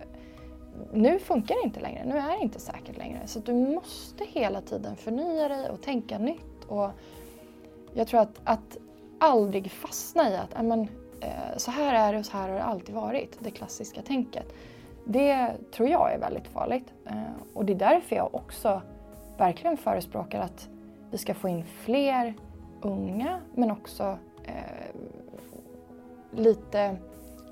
[0.94, 3.28] nu funkar det inte längre, nu är det inte säkert längre.
[3.28, 6.66] Så du måste hela tiden förnya dig och tänka nytt.
[6.68, 6.90] Och
[7.96, 8.78] jag tror att, att
[9.20, 10.88] aldrig fastna i att amen,
[11.22, 14.54] eh, så här är det och så här har det alltid varit, det klassiska tänket.
[15.06, 16.94] Det tror jag är väldigt farligt.
[17.06, 17.14] Eh,
[17.54, 18.82] och det är därför jag också
[19.38, 20.70] verkligen förespråkar att
[21.12, 22.34] vi ska få in fler
[22.82, 24.96] unga men också eh,
[26.32, 26.80] lite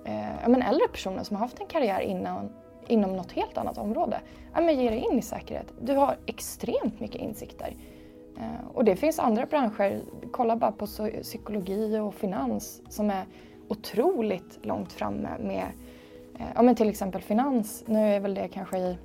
[0.06, 2.50] eh, ja, men äldre personer som har haft en karriär innan,
[2.88, 4.20] inom något helt annat område.
[4.54, 5.74] Ja, men ge dig in i säkerhet.
[5.82, 7.76] Du har extremt mycket insikter.
[8.38, 10.88] Eh, och det finns andra branscher, kolla bara på
[11.22, 13.26] psykologi och finans som är
[13.68, 15.66] otroligt långt framme med
[16.40, 17.84] eh, ja, men till exempel finans.
[17.88, 18.98] Nu är väl det kanske i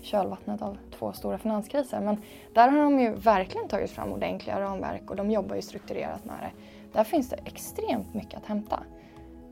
[0.00, 2.00] kölvattnet av två stora finanskriser.
[2.00, 2.16] Men
[2.52, 6.34] där har de ju verkligen tagit fram ordentliga ramverk och de jobbar ju strukturerat med
[6.40, 6.50] det.
[6.92, 8.80] Där finns det extremt mycket att hämta.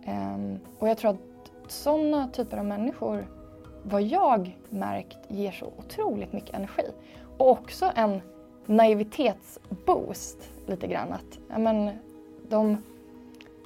[0.05, 1.21] Ehm, och jag tror att
[1.69, 3.27] sådana typer av människor,
[3.83, 6.85] vad jag märkt, ger så otroligt mycket energi.
[7.39, 8.21] Och också en
[8.67, 11.13] naivitetsboost lite grann.
[11.13, 11.91] Att, ja, men,
[12.49, 12.77] de,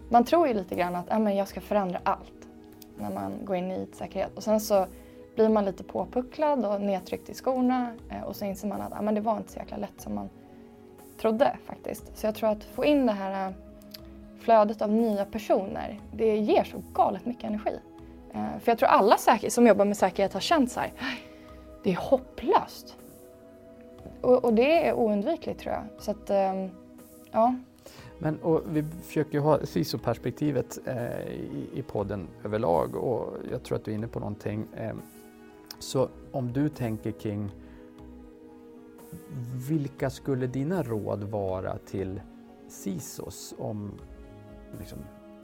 [0.08, 2.48] man tror ju lite grann att ja, men jag ska förändra allt
[2.98, 4.36] när man går in i IT-säkerhet.
[4.36, 4.86] Och sen så
[5.34, 9.02] blir man lite påpucklad och nedtryckt i skorna eh, och så inser man att ja,
[9.02, 10.28] men det var inte så jäkla lätt som man
[11.20, 12.18] trodde faktiskt.
[12.18, 13.54] Så jag tror att få in det här eh,
[14.40, 17.80] flödet av nya personer, det ger så galet mycket energi.
[18.34, 19.16] Eh, för jag tror alla
[19.48, 20.92] som jobbar med säkerhet har känt så här,
[21.82, 22.96] det är hopplöst.
[24.20, 25.84] Och, och det är oundvikligt tror jag.
[25.98, 26.70] Så att, ehm,
[27.32, 27.54] ja.
[28.18, 33.76] Men och vi försöker ju ha CISO-perspektivet eh, i, i podden överlag och jag tror
[33.76, 34.66] att du är inne på någonting.
[34.76, 34.94] Eh,
[35.78, 37.50] så om du tänker kring
[39.68, 42.20] vilka skulle dina råd vara till
[42.68, 43.92] CISOs om
[44.78, 44.98] liksom,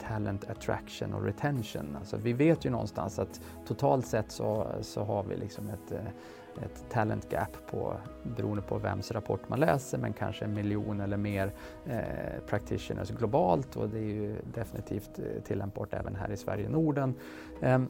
[0.07, 1.95] talent attraction och retention?
[1.99, 6.11] Alltså, vi vet ju någonstans att totalt sett så, så har vi liksom ett, eh,
[6.61, 11.17] ett talent gap på, beroende på vems rapport man läser, men kanske en miljon eller
[11.17, 11.53] mer
[11.85, 11.99] eh,
[12.47, 17.13] practitioners globalt och det är ju definitivt eh, tillämpbart även här i Sverige och Norden.
[17.61, 17.81] Eh,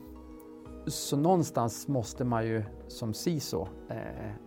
[0.88, 3.98] så någonstans måste man ju som CISO, eh,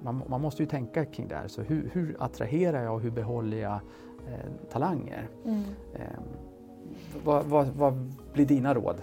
[0.03, 1.49] man, man, måste ju tänka kring det här.
[1.49, 3.81] Så hur, hur attraherar jag och hur behåller jag
[4.29, 5.29] eh, talanger?
[5.45, 5.63] Mm.
[5.95, 6.01] Eh,
[7.25, 9.01] vad, vad, vad, blir dina råd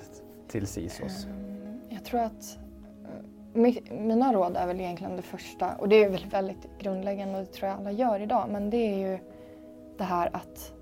[0.47, 1.25] till CISOs?
[1.25, 2.57] Ehm, jag tror att
[3.03, 3.09] eh,
[3.53, 7.51] mina råd är väl egentligen det första och det är väl väldigt grundläggande och det
[7.51, 9.19] tror jag alla gör idag men det är ju
[9.97, 10.73] det här att,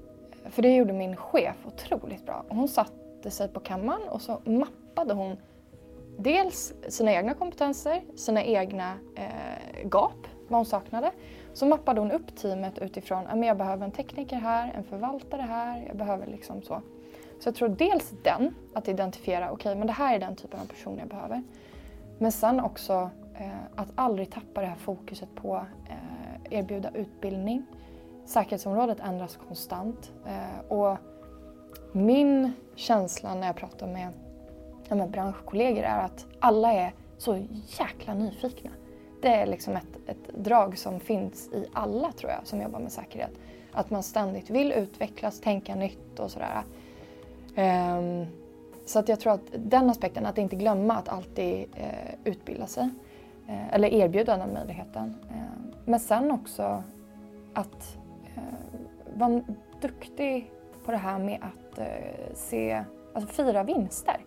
[0.46, 2.46] för det gjorde min chef otroligt bra.
[2.50, 5.38] Hon satte sig på kammaren och så mappade hon
[6.18, 11.12] dels sina egna kompetenser, sina egna eh, gap, vad hon saknade.
[11.54, 15.84] Så mappade hon upp teamet utifrån att jag behöver en tekniker här, en förvaltare här,
[15.88, 16.82] jag behöver liksom så.
[17.40, 20.60] Så jag tror dels den, att identifiera, okej okay, men det här är den typen
[20.60, 21.44] av person jag behöver.
[22.22, 27.66] Men sen också eh, att aldrig tappa det här fokuset på eh, erbjuda utbildning.
[28.26, 30.98] Säkerhetsområdet ändras konstant eh, och
[31.92, 34.10] min känsla när jag pratar med
[34.88, 37.38] ja, branschkollegor är att alla är så
[37.80, 38.72] jäkla nyfikna.
[39.22, 42.92] Det är liksom ett, ett drag som finns i alla tror jag som jobbar med
[42.92, 43.34] säkerhet.
[43.72, 46.64] Att man ständigt vill utvecklas, tänka nytt och sådär.
[47.58, 48.41] Um,
[48.92, 52.90] så att jag tror att den aspekten, att inte glömma att alltid eh, utbilda sig.
[53.48, 55.16] eh, eller erbjuda den möjligheten.
[55.30, 56.84] Eh, men sen också
[57.54, 57.98] att
[58.36, 58.42] eh,
[59.18, 59.42] vara
[59.82, 60.52] duktig
[60.86, 61.86] på det här med att eh,
[62.34, 64.18] se, alltså fira vinster.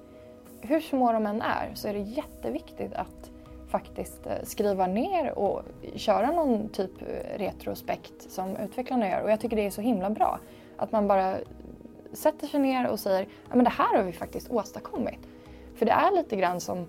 [0.61, 3.31] Hur små de än är så är det jätteviktigt att
[3.69, 5.63] faktiskt eh, skriva ner och
[5.95, 9.23] köra någon typ eh, retrospekt som utvecklarna gör.
[9.23, 10.39] Och jag tycker det är så himla bra.
[10.77, 11.37] Att man bara
[12.15, 15.19] sätter sig ner och säger ja men det här har vi faktiskt åstadkommit.
[15.75, 16.87] För det är lite grann som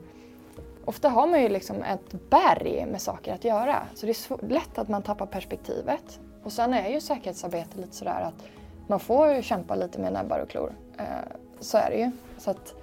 [0.86, 4.78] Ofta har man ju liksom ett berg med saker att göra så det är lätt
[4.78, 6.20] att man tappar perspektivet.
[6.44, 8.46] Och sen är ju säkerhetsarbete lite sådär att
[8.88, 10.74] man får kämpa lite med näbbar och klor.
[10.98, 11.06] Eh,
[11.60, 12.12] så är det ju.
[12.38, 12.74] Så att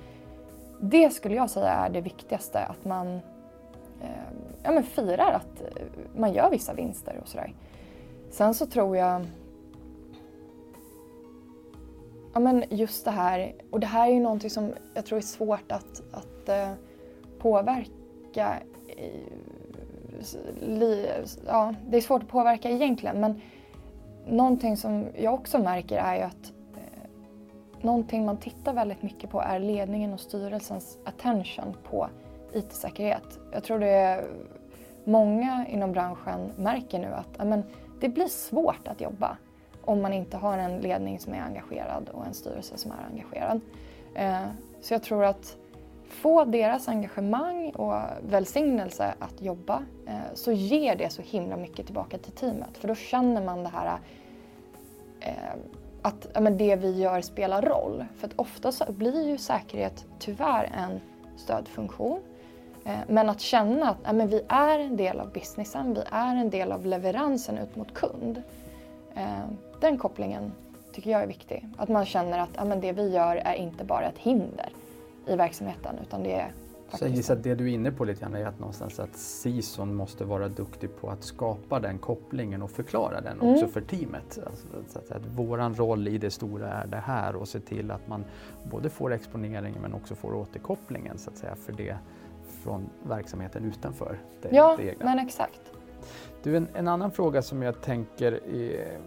[0.80, 3.14] det skulle jag säga är det viktigaste, att man
[4.00, 5.82] eh, ja, men firar att eh,
[6.16, 7.52] man gör vissa vinster och sådär.
[8.30, 9.26] Sen så tror jag
[12.32, 15.22] Ja men just det här, och det här är ju någonting som jag tror är
[15.22, 16.72] svårt att, att eh,
[17.38, 18.54] påverka.
[20.60, 21.08] Li,
[21.46, 23.40] ja, det är svårt att påverka egentligen men
[24.26, 27.10] någonting som jag också märker är ju att eh,
[27.80, 32.08] någonting man tittar väldigt mycket på är ledningen och styrelsens attention på
[32.52, 33.38] IT-säkerhet.
[33.52, 34.24] Jag tror det är
[35.04, 37.62] många inom branschen märker nu att amen,
[38.00, 39.36] det blir svårt att jobba
[39.84, 43.60] om man inte har en ledning som är engagerad och en styrelse som är engagerad.
[44.14, 44.46] Eh,
[44.80, 45.56] så jag tror att
[46.08, 52.18] få deras engagemang och välsignelse att jobba eh, så ger det så himla mycket tillbaka
[52.18, 52.78] till teamet.
[52.78, 53.98] För då känner man det här
[55.20, 55.32] eh,
[56.02, 56.26] att
[56.58, 58.04] det vi gör spelar roll.
[58.16, 61.00] För att ofta så blir ju säkerhet tyvärr en
[61.36, 62.20] stödfunktion.
[63.06, 66.50] Men att känna att ja, men vi är en del av businessen, vi är en
[66.50, 68.42] del av leveransen ut mot kund.
[69.82, 70.52] Den kopplingen
[70.92, 71.68] tycker jag är viktig.
[71.76, 74.68] Att man känner att ja, men det vi gör är inte bara ett hinder
[75.26, 76.52] i verksamheten utan det är
[76.98, 79.16] så jag gissar att det du är inne på lite grann är att någonstans att
[79.16, 83.54] CISON måste vara duktig på att skapa den kopplingen och förklara den mm.
[83.54, 84.38] också för teamet.
[84.46, 87.90] Alltså, så att, att våran roll i det stora är det här och se till
[87.90, 88.24] att man
[88.70, 91.96] både får exponeringen men också får återkopplingen så att säga för det
[92.62, 95.04] från verksamheten utanför det, ja, det egna.
[95.04, 95.60] men exakt.
[96.42, 98.98] Du, en, en, annan fråga som jag tänker är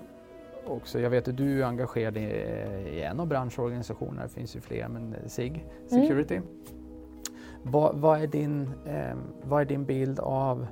[0.68, 4.62] också, jag vet att du är engagerad i, i en av branschorganisationerna, det finns ju
[4.62, 6.36] fler, men SIG, Security.
[6.36, 6.48] Mm.
[7.64, 10.68] Vad, vad, är din, eh, vad är din bild av,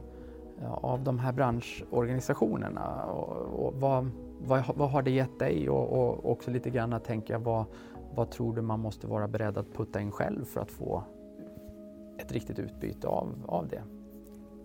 [0.65, 3.06] av de här branschorganisationerna?
[3.06, 5.69] Och, och vad, vad, vad, har det gett dig?
[5.69, 7.65] Och, och också lite grann att tänka, vad,
[8.15, 11.03] vad tror du man måste vara beredd att putta in själv för att få
[12.17, 13.84] ett riktigt utbyte av, av det?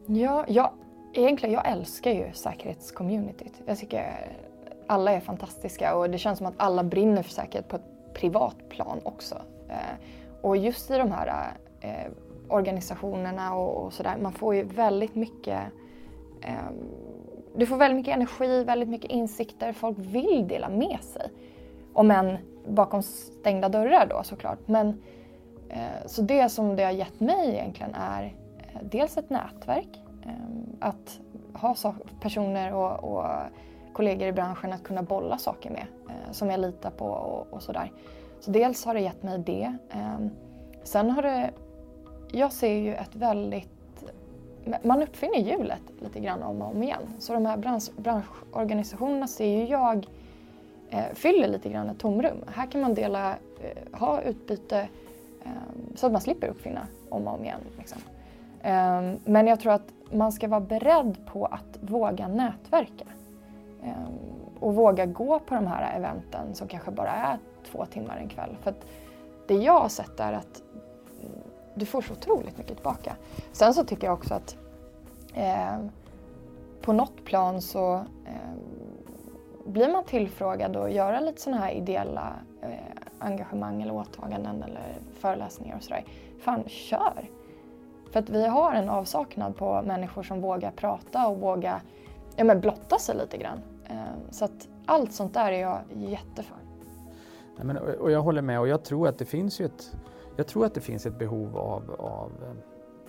[0.06, 0.70] Ja, jag,
[1.12, 3.62] egentligen jag älskar ju säkerhetscommunityt.
[3.66, 4.32] Jag tycker
[4.88, 8.56] alla är fantastiska och det känns som att alla brinner för säkerhet på ett privat
[8.68, 9.34] plan också.
[9.68, 9.96] Eh,
[10.42, 12.12] och just i de här eh,
[12.48, 15.60] organisationerna och, sådär, man får ju väldigt mycket
[16.42, 16.74] ehm,
[17.56, 19.72] du får väldigt mycket energi, väldigt mycket insikter.
[19.72, 21.30] Folk vill dela med sig.
[21.92, 24.58] Om än bakom stängda dörrar då såklart.
[24.66, 25.02] Men,
[25.68, 28.34] eh, så det som det har gett mig egentligen är
[28.82, 30.02] dels ett nätverk.
[30.24, 31.20] Ehm, att
[31.52, 31.76] ha
[32.20, 33.26] personer och, och
[33.98, 37.62] kollegor i branschen att kunna bolla saker med eh, som jag litar på och, och
[37.62, 37.92] sådär.
[38.40, 39.76] Så dels har det gett mig det.
[39.90, 40.18] Eh,
[40.82, 41.50] sen har det,
[42.32, 43.68] jag ser ju ett väldigt
[44.82, 47.02] man uppfinner hjulet lite grann om och om igen.
[47.18, 50.06] Så de här bransch, branschorganisationerna ser ju jag
[50.90, 52.44] eh, fyller lite grann ett tomrum.
[52.46, 54.88] Här kan man dela, eh, ha utbyte
[55.44, 55.50] eh,
[55.94, 57.60] så att man slipper uppfinna om och om igen.
[57.78, 57.98] Liksom.
[58.62, 63.04] Eh, men jag tror att man ska vara beredd på att våga nätverka.
[63.82, 63.92] Eh,
[64.60, 67.38] och våga gå på de här eventen som kanske bara är
[67.70, 68.56] två timmar en kväll.
[68.62, 68.86] För att
[69.46, 70.62] det jag har sett är att
[71.74, 73.16] du får så otroligt mycket tillbaka.
[73.52, 74.56] Sen så tycker jag också att
[75.34, 75.78] eh,
[76.82, 77.94] på något plan så
[78.26, 78.52] eh,
[79.66, 82.68] blir man tillfrågad att göra lite sådana här ideella eh,
[83.18, 86.04] engagemang eller åtaganden eller föreläsningar och sådär.
[86.40, 87.30] Fan, kör!
[88.12, 91.80] För att vi har en avsaknad på människor som vågar prata och vågar
[92.38, 93.58] ja, men blotta sig lite grann.
[93.86, 96.56] Ehm, så att allt sånt där är jag jätteför.
[97.56, 99.96] Ja, men, och jag håller med och jag tror att det finns ju ett,
[100.36, 102.52] jag tror att det finns ett behov av, av eh,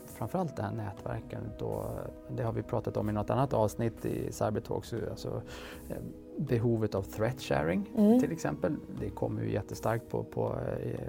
[0.05, 1.83] framförallt det här nätverkandet och
[2.29, 5.41] det har vi pratat om i något annat avsnitt i Cybertalks, alltså
[5.89, 5.97] eh,
[6.37, 8.19] behovet av threat sharing mm.
[8.19, 8.75] till exempel.
[8.99, 10.99] Det kommer ju jättestarkt på, på eh,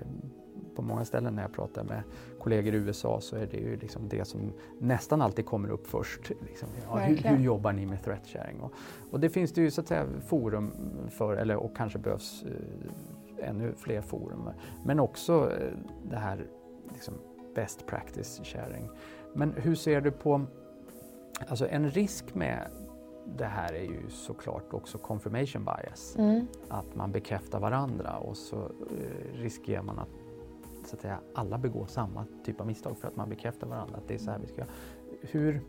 [0.74, 2.02] på många ställen när jag pratar med
[2.40, 6.28] kollegor i USA så är det ju liksom det som nästan alltid kommer upp först.
[6.28, 8.60] Liksom, ja, hur, hur, jobbar ni med threat sharing?
[8.60, 8.72] Och,
[9.10, 10.72] och, det finns det ju så att säga forum
[11.10, 14.50] för, eller, och kanske behövs eh, ännu fler forum.
[14.84, 15.78] Men också eh,
[16.10, 16.46] det här
[16.92, 17.14] liksom,
[17.54, 18.88] best practice sharing.
[19.34, 20.46] Men hur ser du på
[21.48, 22.70] alltså en risk med
[23.38, 26.16] det här är ju såklart också confirmation bias.
[26.18, 26.46] Mm.
[26.68, 30.08] Att man bekräftar varandra och så eh, riskerar man att,
[30.90, 34.08] så att säga, alla begår samma typ av misstag för att man bekräftar varandra att
[34.08, 34.70] det är så här vi ska göra.
[35.20, 35.60] Hur,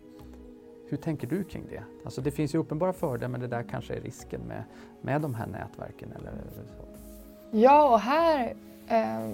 [0.89, 1.83] hur tänker du kring det?
[2.05, 4.63] Alltså det finns ju uppenbara fördelar men det där kanske är risken med,
[5.01, 6.83] med de här nätverken eller så.
[7.51, 8.55] Ja, och här...
[8.87, 9.29] Eh,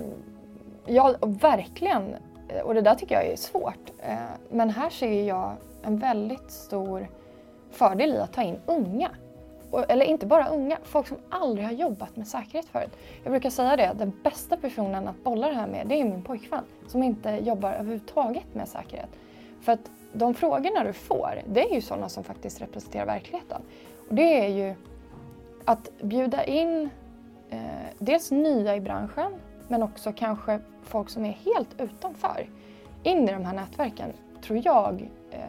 [0.86, 2.16] ja, verkligen.
[2.64, 3.92] Och det där tycker jag är svårt.
[4.00, 4.18] Eh,
[4.52, 7.08] men här ser jag en väldigt stor
[7.72, 9.10] fördel i att ta in unga.
[9.72, 12.98] Och, eller inte bara unga, folk som aldrig har jobbat med säkerhet förut.
[13.24, 16.24] Jag brukar säga det, den bästa personen att bolla det här med, det är min
[16.24, 19.10] pojkvän som inte jobbar överhuvudtaget med säkerhet.
[19.62, 23.62] För att de frågorna du får, det är ju sådana som faktiskt representerar verkligheten.
[24.10, 24.76] Och det är ju
[25.66, 26.90] att bjuda in
[27.50, 27.60] eh,
[28.00, 29.32] dels nya i branschen,
[29.68, 32.50] men också kanske folk som är helt utanför
[33.04, 35.40] in i de här nätverken, tror jag eh,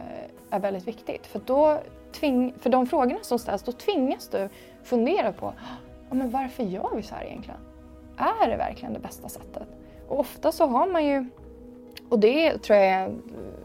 [0.49, 1.27] är väldigt viktigt.
[1.27, 1.79] För, då
[2.11, 4.49] tving, för de frågorna som ställs, då tvingas du
[4.83, 5.53] fundera på
[6.09, 7.59] ja, men varför gör vi så här egentligen?
[8.17, 9.67] Är det verkligen det bästa sättet?
[10.07, 11.25] Och ofta så har man ju,
[12.09, 13.11] och det tror jag är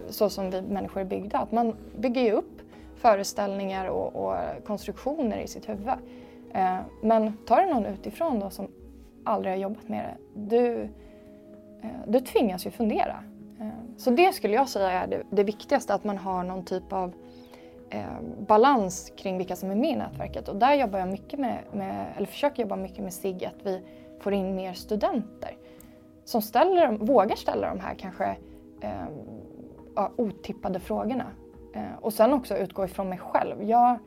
[0.08, 2.60] så som vi människor är byggda, att man bygger ju upp
[2.96, 4.36] föreställningar och, och
[4.66, 5.88] konstruktioner i sitt huvud.
[6.54, 8.68] Eh, men tar det någon utifrån då som
[9.24, 10.82] aldrig har jobbat med det, du,
[11.82, 13.24] eh, du tvingas ju fundera.
[13.60, 16.92] Eh, så det skulle jag säga är det, det viktigaste, att man har någon typ
[16.92, 17.12] av
[17.94, 18.04] eh,
[18.46, 20.48] balans kring vilka som är med i nätverket.
[20.48, 23.82] Och där jobbar jag mycket med, med eller försöker jobba mycket med SIG, att vi
[24.20, 25.56] får in mer studenter
[26.24, 28.36] som ställer, vågar ställa de här kanske
[28.80, 31.26] eh, otippade frågorna.
[31.74, 33.62] Eh, och sen också utgå ifrån mig själv.
[33.62, 33.98] Jag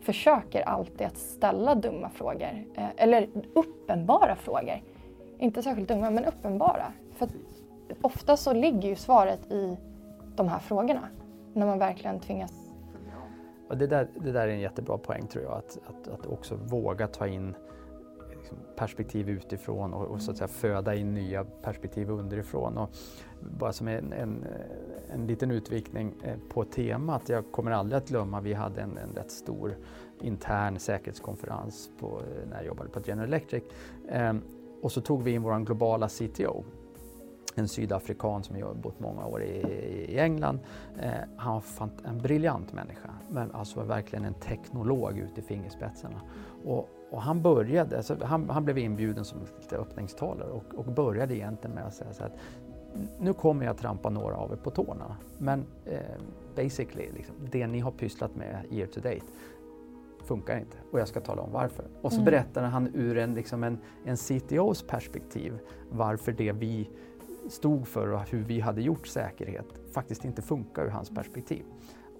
[0.00, 4.82] försöker alltid att ställa dumma frågor, eh, eller uppenbara frågor.
[5.38, 6.92] Inte särskilt dumma, men uppenbara.
[7.16, 7.28] För
[8.02, 9.76] ofta så ligger ju svaret i
[10.36, 11.08] de här frågorna,
[11.52, 12.65] när man verkligen tvingas
[13.68, 16.54] och det, där, det där är en jättebra poäng tror jag, att, att, att också
[16.54, 17.54] våga ta in
[18.46, 22.78] liksom, perspektiv utifrån och, och, så att säga föda in nya perspektiv underifrån.
[22.78, 22.90] Och
[23.40, 24.44] bara som en, en,
[25.10, 29.14] en liten utvikning eh, på temat, jag kommer aldrig att glömma, vi hade en, en
[29.14, 29.76] rätt stor
[30.20, 33.64] intern säkerhetskonferens på, eh, när jag jobbade på General Electric.
[34.08, 34.42] Ehm,
[34.82, 36.64] och så tog vi in vår globala CTO
[37.58, 39.60] en sydafrikan som har bott många år i,
[40.08, 40.58] i England.
[40.98, 46.20] Eh, han var en briljant människa, men alltså verkligen en teknolog ut i fingerspetsarna.
[46.64, 49.38] Och, och han började, alltså han, han, blev inbjuden som
[49.72, 52.32] öppningstalare och, och började egentligen med att säga så att
[53.18, 56.00] nu kommer jag trampa några av er på tårna, men eh,
[56.56, 59.26] basically, liksom, det ni har pysslat med year to date,
[60.24, 61.84] funkar inte och jag ska tala om varför.
[62.02, 62.24] Och så mm.
[62.24, 65.58] berättar han ur en, liksom en, en CTOs perspektiv
[65.90, 66.90] varför det vi
[67.50, 71.64] stod för och hur vi hade gjort säkerhet faktiskt inte funkar ur hans perspektiv.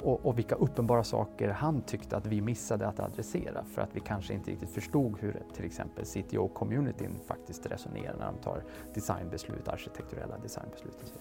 [0.01, 4.01] Och, och, vilka uppenbara saker han tyckte att vi missade att adressera för att vi
[4.01, 8.65] kanske inte riktigt förstod hur till exempel CTO-communityn faktiskt resonerar när de tar
[8.95, 11.15] designbeslut, arkitekturella designbeslut.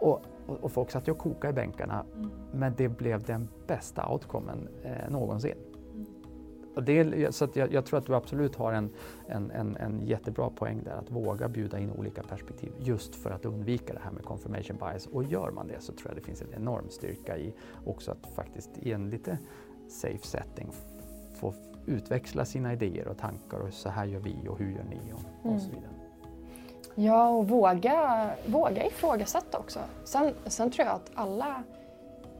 [0.00, 2.30] Och, och, och folk satt ju och kokade i bänkarna mm.
[2.52, 5.69] men det blev den bästa outcomen eh, någonsin.
[6.74, 8.90] Det, så jag, jag, tror att du absolut har en,
[9.28, 13.44] en, en, en, jättebra poäng där, att våga bjuda in olika perspektiv just för att
[13.44, 15.06] undvika det här med confirmation bias.
[15.06, 17.54] Och gör man det så tror jag det finns en enorm styrka i
[17.84, 19.38] också att faktiskt i en lite
[19.88, 20.70] safe setting
[21.40, 21.54] få
[21.86, 25.52] utväxla sina idéer och tankar och så här gör vi och hur gör ni och,
[25.52, 25.76] och så mm.
[25.76, 25.92] vidare.
[26.94, 29.80] Ja, och våga, våga ifrågasätta också.
[30.04, 31.62] Sen, sen tror jag att alla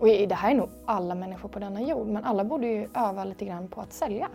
[0.01, 3.25] och det här är nog alla människor på denna jord, men alla borde ju öva
[3.25, 4.29] lite grann på att sälja.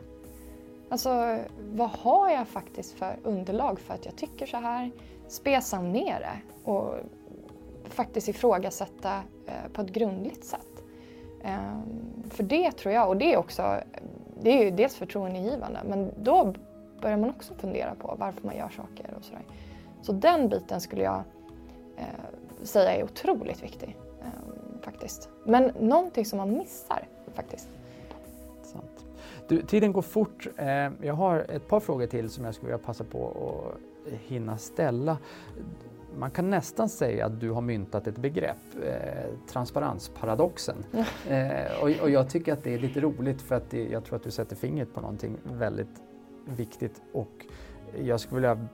[0.89, 1.39] Alltså,
[1.71, 4.91] vad har jag faktiskt för underlag för att jag tycker så här?
[5.27, 6.95] Spesa ner det och
[7.89, 9.15] faktiskt ifrågasätta
[9.47, 10.83] eh, på ett grundligt sätt.
[11.43, 13.79] Ehm, för det tror jag, och det är också,
[14.41, 16.53] det är ju dels förtroendegivande, men då
[17.01, 19.43] börjar man också fundera på varför man gör saker och sådär.
[20.01, 21.23] Så den biten skulle jag
[21.97, 22.05] eh,
[22.63, 24.54] säga är otroligt viktig ehm,
[24.85, 25.29] faktiskt.
[25.43, 27.69] Men någonting som man missar faktiskt.
[28.63, 29.05] Sant.
[29.47, 30.47] Du, tiden går fort.
[30.57, 30.67] Eh,
[31.01, 33.27] jag har ett par frågor till som jag skulle vilja passa på
[34.07, 35.17] att hinna ställa.
[36.17, 40.85] Man kan nästan säga att du har myntat ett begrepp, eh, transparensparadoxen.
[41.29, 44.15] eh, och, och, jag tycker att det är lite roligt för att det, jag tror
[44.15, 46.01] att du sätter fingret på någonting väldigt
[46.45, 47.45] viktigt och
[48.03, 48.67] jag skulle vilja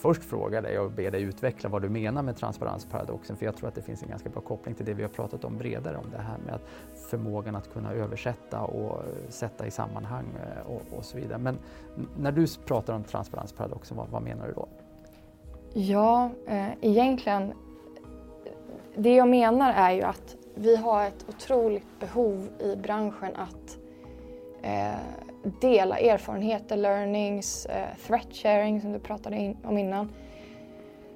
[0.00, 3.68] först fråga dig och be dig utveckla vad du menar med transparensparadoxen för jag tror
[3.68, 6.10] att det finns en ganska bra koppling till det vi har pratat om bredare om
[6.10, 6.62] det här med att
[7.10, 11.38] förmågan att kunna översätta och sätta i sammanhang eh, och, och så vidare.
[11.38, 11.58] Men
[12.16, 14.68] när du pratar om transparensparadoxen, vad, vad menar du då?
[15.72, 17.52] Ja, eh, egentligen
[18.96, 23.78] det jag menar är ju att vi har ett otroligt behov i branschen att
[24.62, 30.12] eh, dela erfarenheter, learnings, eh, threat sharing som du pratade om innan.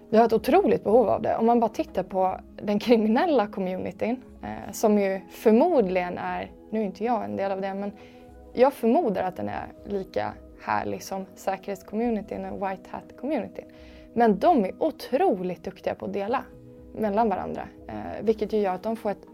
[0.09, 1.37] Vi har ett otroligt behov av det.
[1.37, 6.85] Om man bara tittar på den kriminella communityn eh, som ju förmodligen är, nu är
[6.85, 7.93] inte jag en del av det, men
[8.53, 13.65] jag förmodar att den är lika härlig som säkerhetscommunityn och white hat-communityn.
[14.13, 16.45] Men de är otroligt duktiga på att dela
[16.93, 19.27] mellan varandra, eh, vilket ju gör att de får ett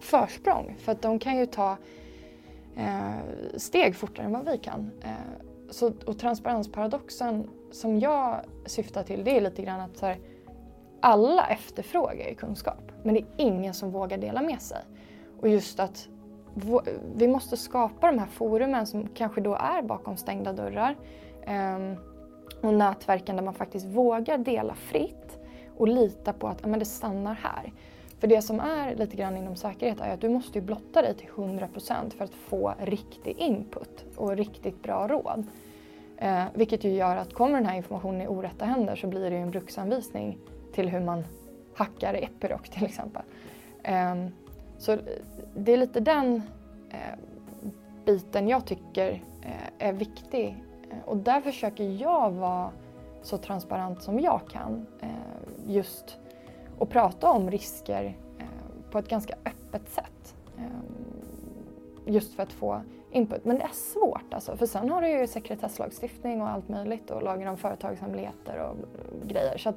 [0.00, 1.76] försprång för att de kan ju ta
[2.76, 4.90] Eh, steg fortare än vad vi kan.
[5.02, 5.10] Eh,
[5.70, 10.18] så, och transparensparadoxen som jag syftar till det är lite grann att så här,
[11.00, 14.82] alla efterfrågar kunskap men det är ingen som vågar dela med sig.
[15.40, 16.08] Och just att
[17.14, 20.96] vi måste skapa de här forumen som kanske då är bakom stängda dörrar
[21.42, 21.98] eh,
[22.62, 25.38] och nätverken där man faktiskt vågar dela fritt
[25.76, 27.72] och lita på att ja, men det stannar här.
[28.24, 31.14] För det som är lite grann inom säkerhet är att du måste ju blotta dig
[31.14, 35.46] till 100% för att få riktig input och riktigt bra råd.
[36.16, 39.36] Eh, vilket ju gör att kommer den här informationen i orätta händer så blir det
[39.36, 40.38] ju en bruksanvisning
[40.72, 41.24] till hur man
[41.74, 43.22] hackar Epiroc till exempel.
[43.82, 44.14] Eh,
[44.78, 44.98] så
[45.56, 46.42] det är lite den
[46.90, 47.18] eh,
[48.04, 52.70] biten jag tycker eh, är viktig eh, och där försöker jag vara
[53.22, 55.08] så transparent som jag kan eh,
[55.66, 56.18] just
[56.78, 58.46] och prata om risker eh,
[58.90, 60.34] på ett ganska öppet sätt.
[60.58, 60.64] Eh,
[62.06, 63.44] just för att få input.
[63.44, 67.22] Men det är svårt alltså, för sen har du ju sekretesslagstiftning och allt möjligt och
[67.22, 68.76] lagen om företagshemligheter och
[69.28, 69.58] grejer.
[69.58, 69.72] Så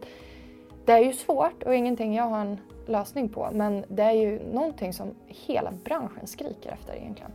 [0.85, 4.53] det är ju svårt och ingenting jag har en lösning på men det är ju
[4.53, 7.31] någonting som hela branschen skriker efter egentligen.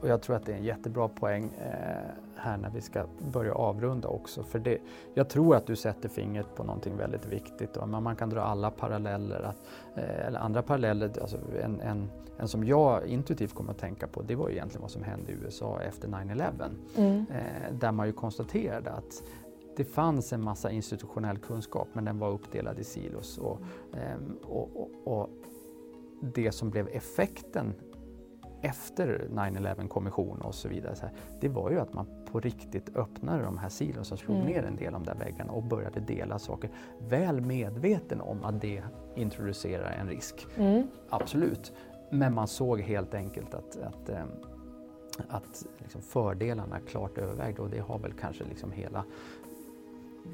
[0.00, 3.54] Och jag tror att det är en jättebra poäng eh, här när vi ska börja
[3.54, 4.42] avrunda också.
[4.42, 4.78] För det,
[5.14, 7.76] jag tror att du sätter fingret på någonting väldigt viktigt.
[7.76, 9.62] Och man kan dra alla paralleller, att,
[9.94, 11.12] eh, eller andra paralleller.
[11.20, 14.90] Alltså en, en, en som jag intuitivt kommer att tänka på det var egentligen vad
[14.90, 16.70] som hände i USA efter 9-11.
[16.96, 17.24] Mm.
[17.30, 19.22] Eh, där man ju konstaterade att
[19.76, 23.38] det fanns en massa institutionell kunskap men den var uppdelad i silos.
[23.38, 23.60] Och,
[23.92, 25.30] ehm, och, och, och
[26.20, 27.74] det som blev effekten
[28.62, 32.96] efter 9-11 kommission och så vidare, så här, det var ju att man på riktigt
[32.96, 34.48] öppnade de här silos och slog mm.
[34.48, 36.70] ner en del av de där väggarna och började dela saker.
[36.98, 38.82] Väl medveten om att det
[39.14, 40.46] introducerar en risk.
[40.56, 40.86] Mm.
[41.08, 41.72] Absolut.
[42.10, 44.28] Men man såg helt enkelt att, att, ehm,
[45.28, 49.04] att liksom fördelarna klart övervägde och det har väl kanske liksom hela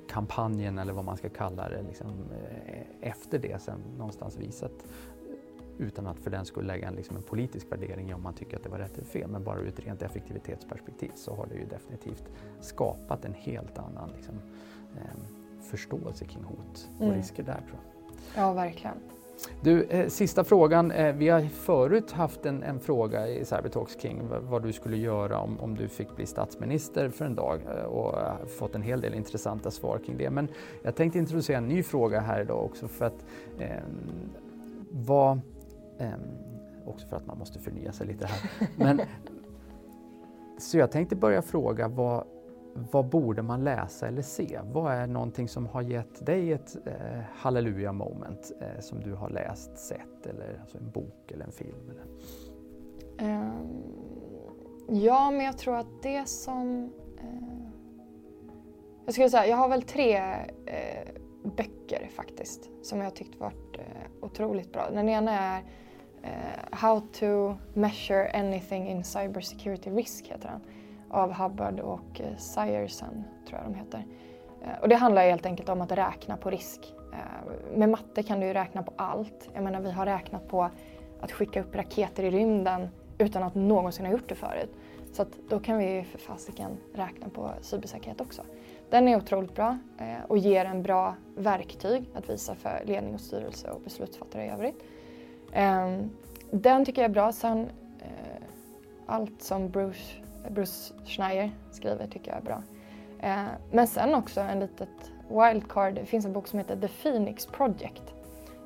[0.09, 2.11] kampanjen eller vad man ska kalla det liksom,
[2.66, 4.72] eh, efter det sen någonstans visat
[5.79, 8.57] utan att för den skulle lägga en, liksom en politisk värdering i om man tycker
[8.57, 9.31] att det var rätt eller fel.
[9.31, 12.24] Men bara ur ett rent effektivitetsperspektiv så har det ju definitivt
[12.61, 14.35] skapat en helt annan liksom,
[14.97, 17.16] eh, förståelse kring hot och mm.
[17.16, 18.43] risker där tror jag.
[18.43, 18.97] Ja, verkligen.
[19.61, 20.91] Du, eh, sista frågan.
[20.91, 25.39] Eh, vi har förut haft en, en fråga i Cybertalks kring vad du skulle göra
[25.39, 28.14] om, om du fick bli statsminister för en dag eh, och
[28.51, 30.31] fått en hel del intressanta svar kring det.
[30.31, 30.49] Men
[30.83, 33.24] jag tänkte introducera en ny fråga här idag också för att
[33.59, 33.83] eh,
[34.91, 35.41] vad,
[35.99, 36.20] Ehm,
[36.86, 38.68] också för att man måste förnya sig lite här.
[38.76, 39.01] Men,
[40.59, 42.24] så jag tänkte börja fråga vad,
[42.92, 44.61] vad borde man läsa eller se?
[44.64, 49.30] Vad är någonting som har gett dig ett eh, halleluja moment eh, som du har
[49.30, 51.90] läst, sett eller alltså en bok eller en film?
[51.90, 52.05] Eller?
[53.20, 53.82] Um,
[54.88, 56.92] ja, men jag tror att det som...
[57.22, 57.68] Uh,
[59.05, 61.20] jag skulle säga, jag har väl tre uh,
[61.57, 64.90] böcker faktiskt som jag tyckt varit uh, otroligt bra.
[64.90, 65.64] Den ena är
[66.27, 70.61] Eh, how to measure anything in cybersecurity risk heter den
[71.11, 74.05] av Hubbard och eh, Sierson, tror jag de heter.
[74.62, 76.95] Eh, och det handlar helt enkelt om att räkna på risk.
[77.12, 79.51] Eh, med matte kan du ju räkna på allt.
[79.55, 80.70] Jag menar vi har räknat på
[81.20, 84.70] att skicka upp raketer i rymden utan att någonsin ha gjort det förut.
[85.12, 88.43] Så att då kan vi för fasiken räkna på cybersäkerhet också.
[88.91, 93.20] Den är otroligt bra eh, och ger en bra verktyg att visa för ledning och
[93.20, 94.83] styrelse och beslutsfattare i övrigt.
[95.57, 96.11] Ehm,
[96.50, 97.32] den tycker jag är bra.
[97.32, 98.42] Sen eh,
[99.07, 100.14] allt som Bruce
[100.50, 102.62] Bruce Schneier skriver tycker jag är bra.
[103.20, 105.94] Eh, men sen också en litet wildcard.
[105.94, 108.02] Det finns en bok som heter The Phoenix Project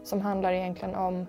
[0.02, 1.26] som handlar egentligen om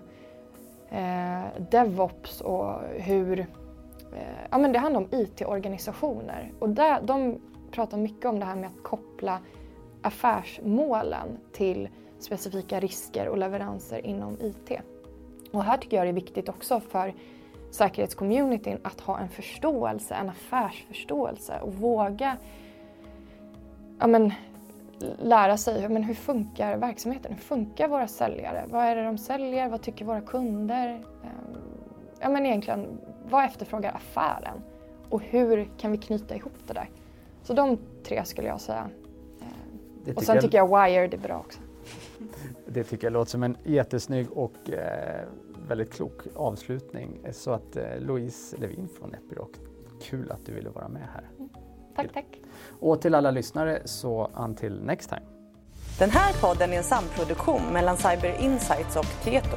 [0.90, 3.40] eh, DevOps och hur...
[3.40, 7.40] Eh, ja, men det handlar om IT-organisationer och där, de
[7.70, 9.38] pratar mycket om det här med att koppla
[10.02, 11.88] affärsmålen till
[12.18, 14.72] specifika risker och leveranser inom IT.
[15.52, 17.14] Och här tycker jag det är viktigt också för
[17.70, 22.36] säkerhetscommunityn att ha en förståelse, en affärsförståelse och våga
[23.98, 24.32] ja, men,
[25.18, 29.68] lära sig men hur funkar verksamheten, hur funkar våra säljare, vad är det de säljer,
[29.68, 30.88] vad tycker våra kunder?
[30.88, 31.56] Ehm,
[32.20, 32.98] ja men egentligen,
[33.30, 34.62] vad efterfrågar affären?
[35.12, 36.90] och hur kan vi knyta ihop det där?
[37.42, 38.90] Så de tre skulle jag säga.
[40.04, 41.60] Det och sen jag, tycker jag Wired är bra också.
[42.74, 45.28] Det tycker jag låter som en jättesnygg och eh,
[45.68, 47.20] väldigt klok avslutning.
[47.32, 49.50] Så att eh, Louise Levin från Epiroc,
[50.02, 51.30] kul att du ville vara med här.
[51.96, 52.40] Tack, tack.
[52.80, 55.22] Och till alla lyssnare så until next time.
[55.98, 59.56] Den här podden är en samproduktion mellan Cyber Insights och Tieto.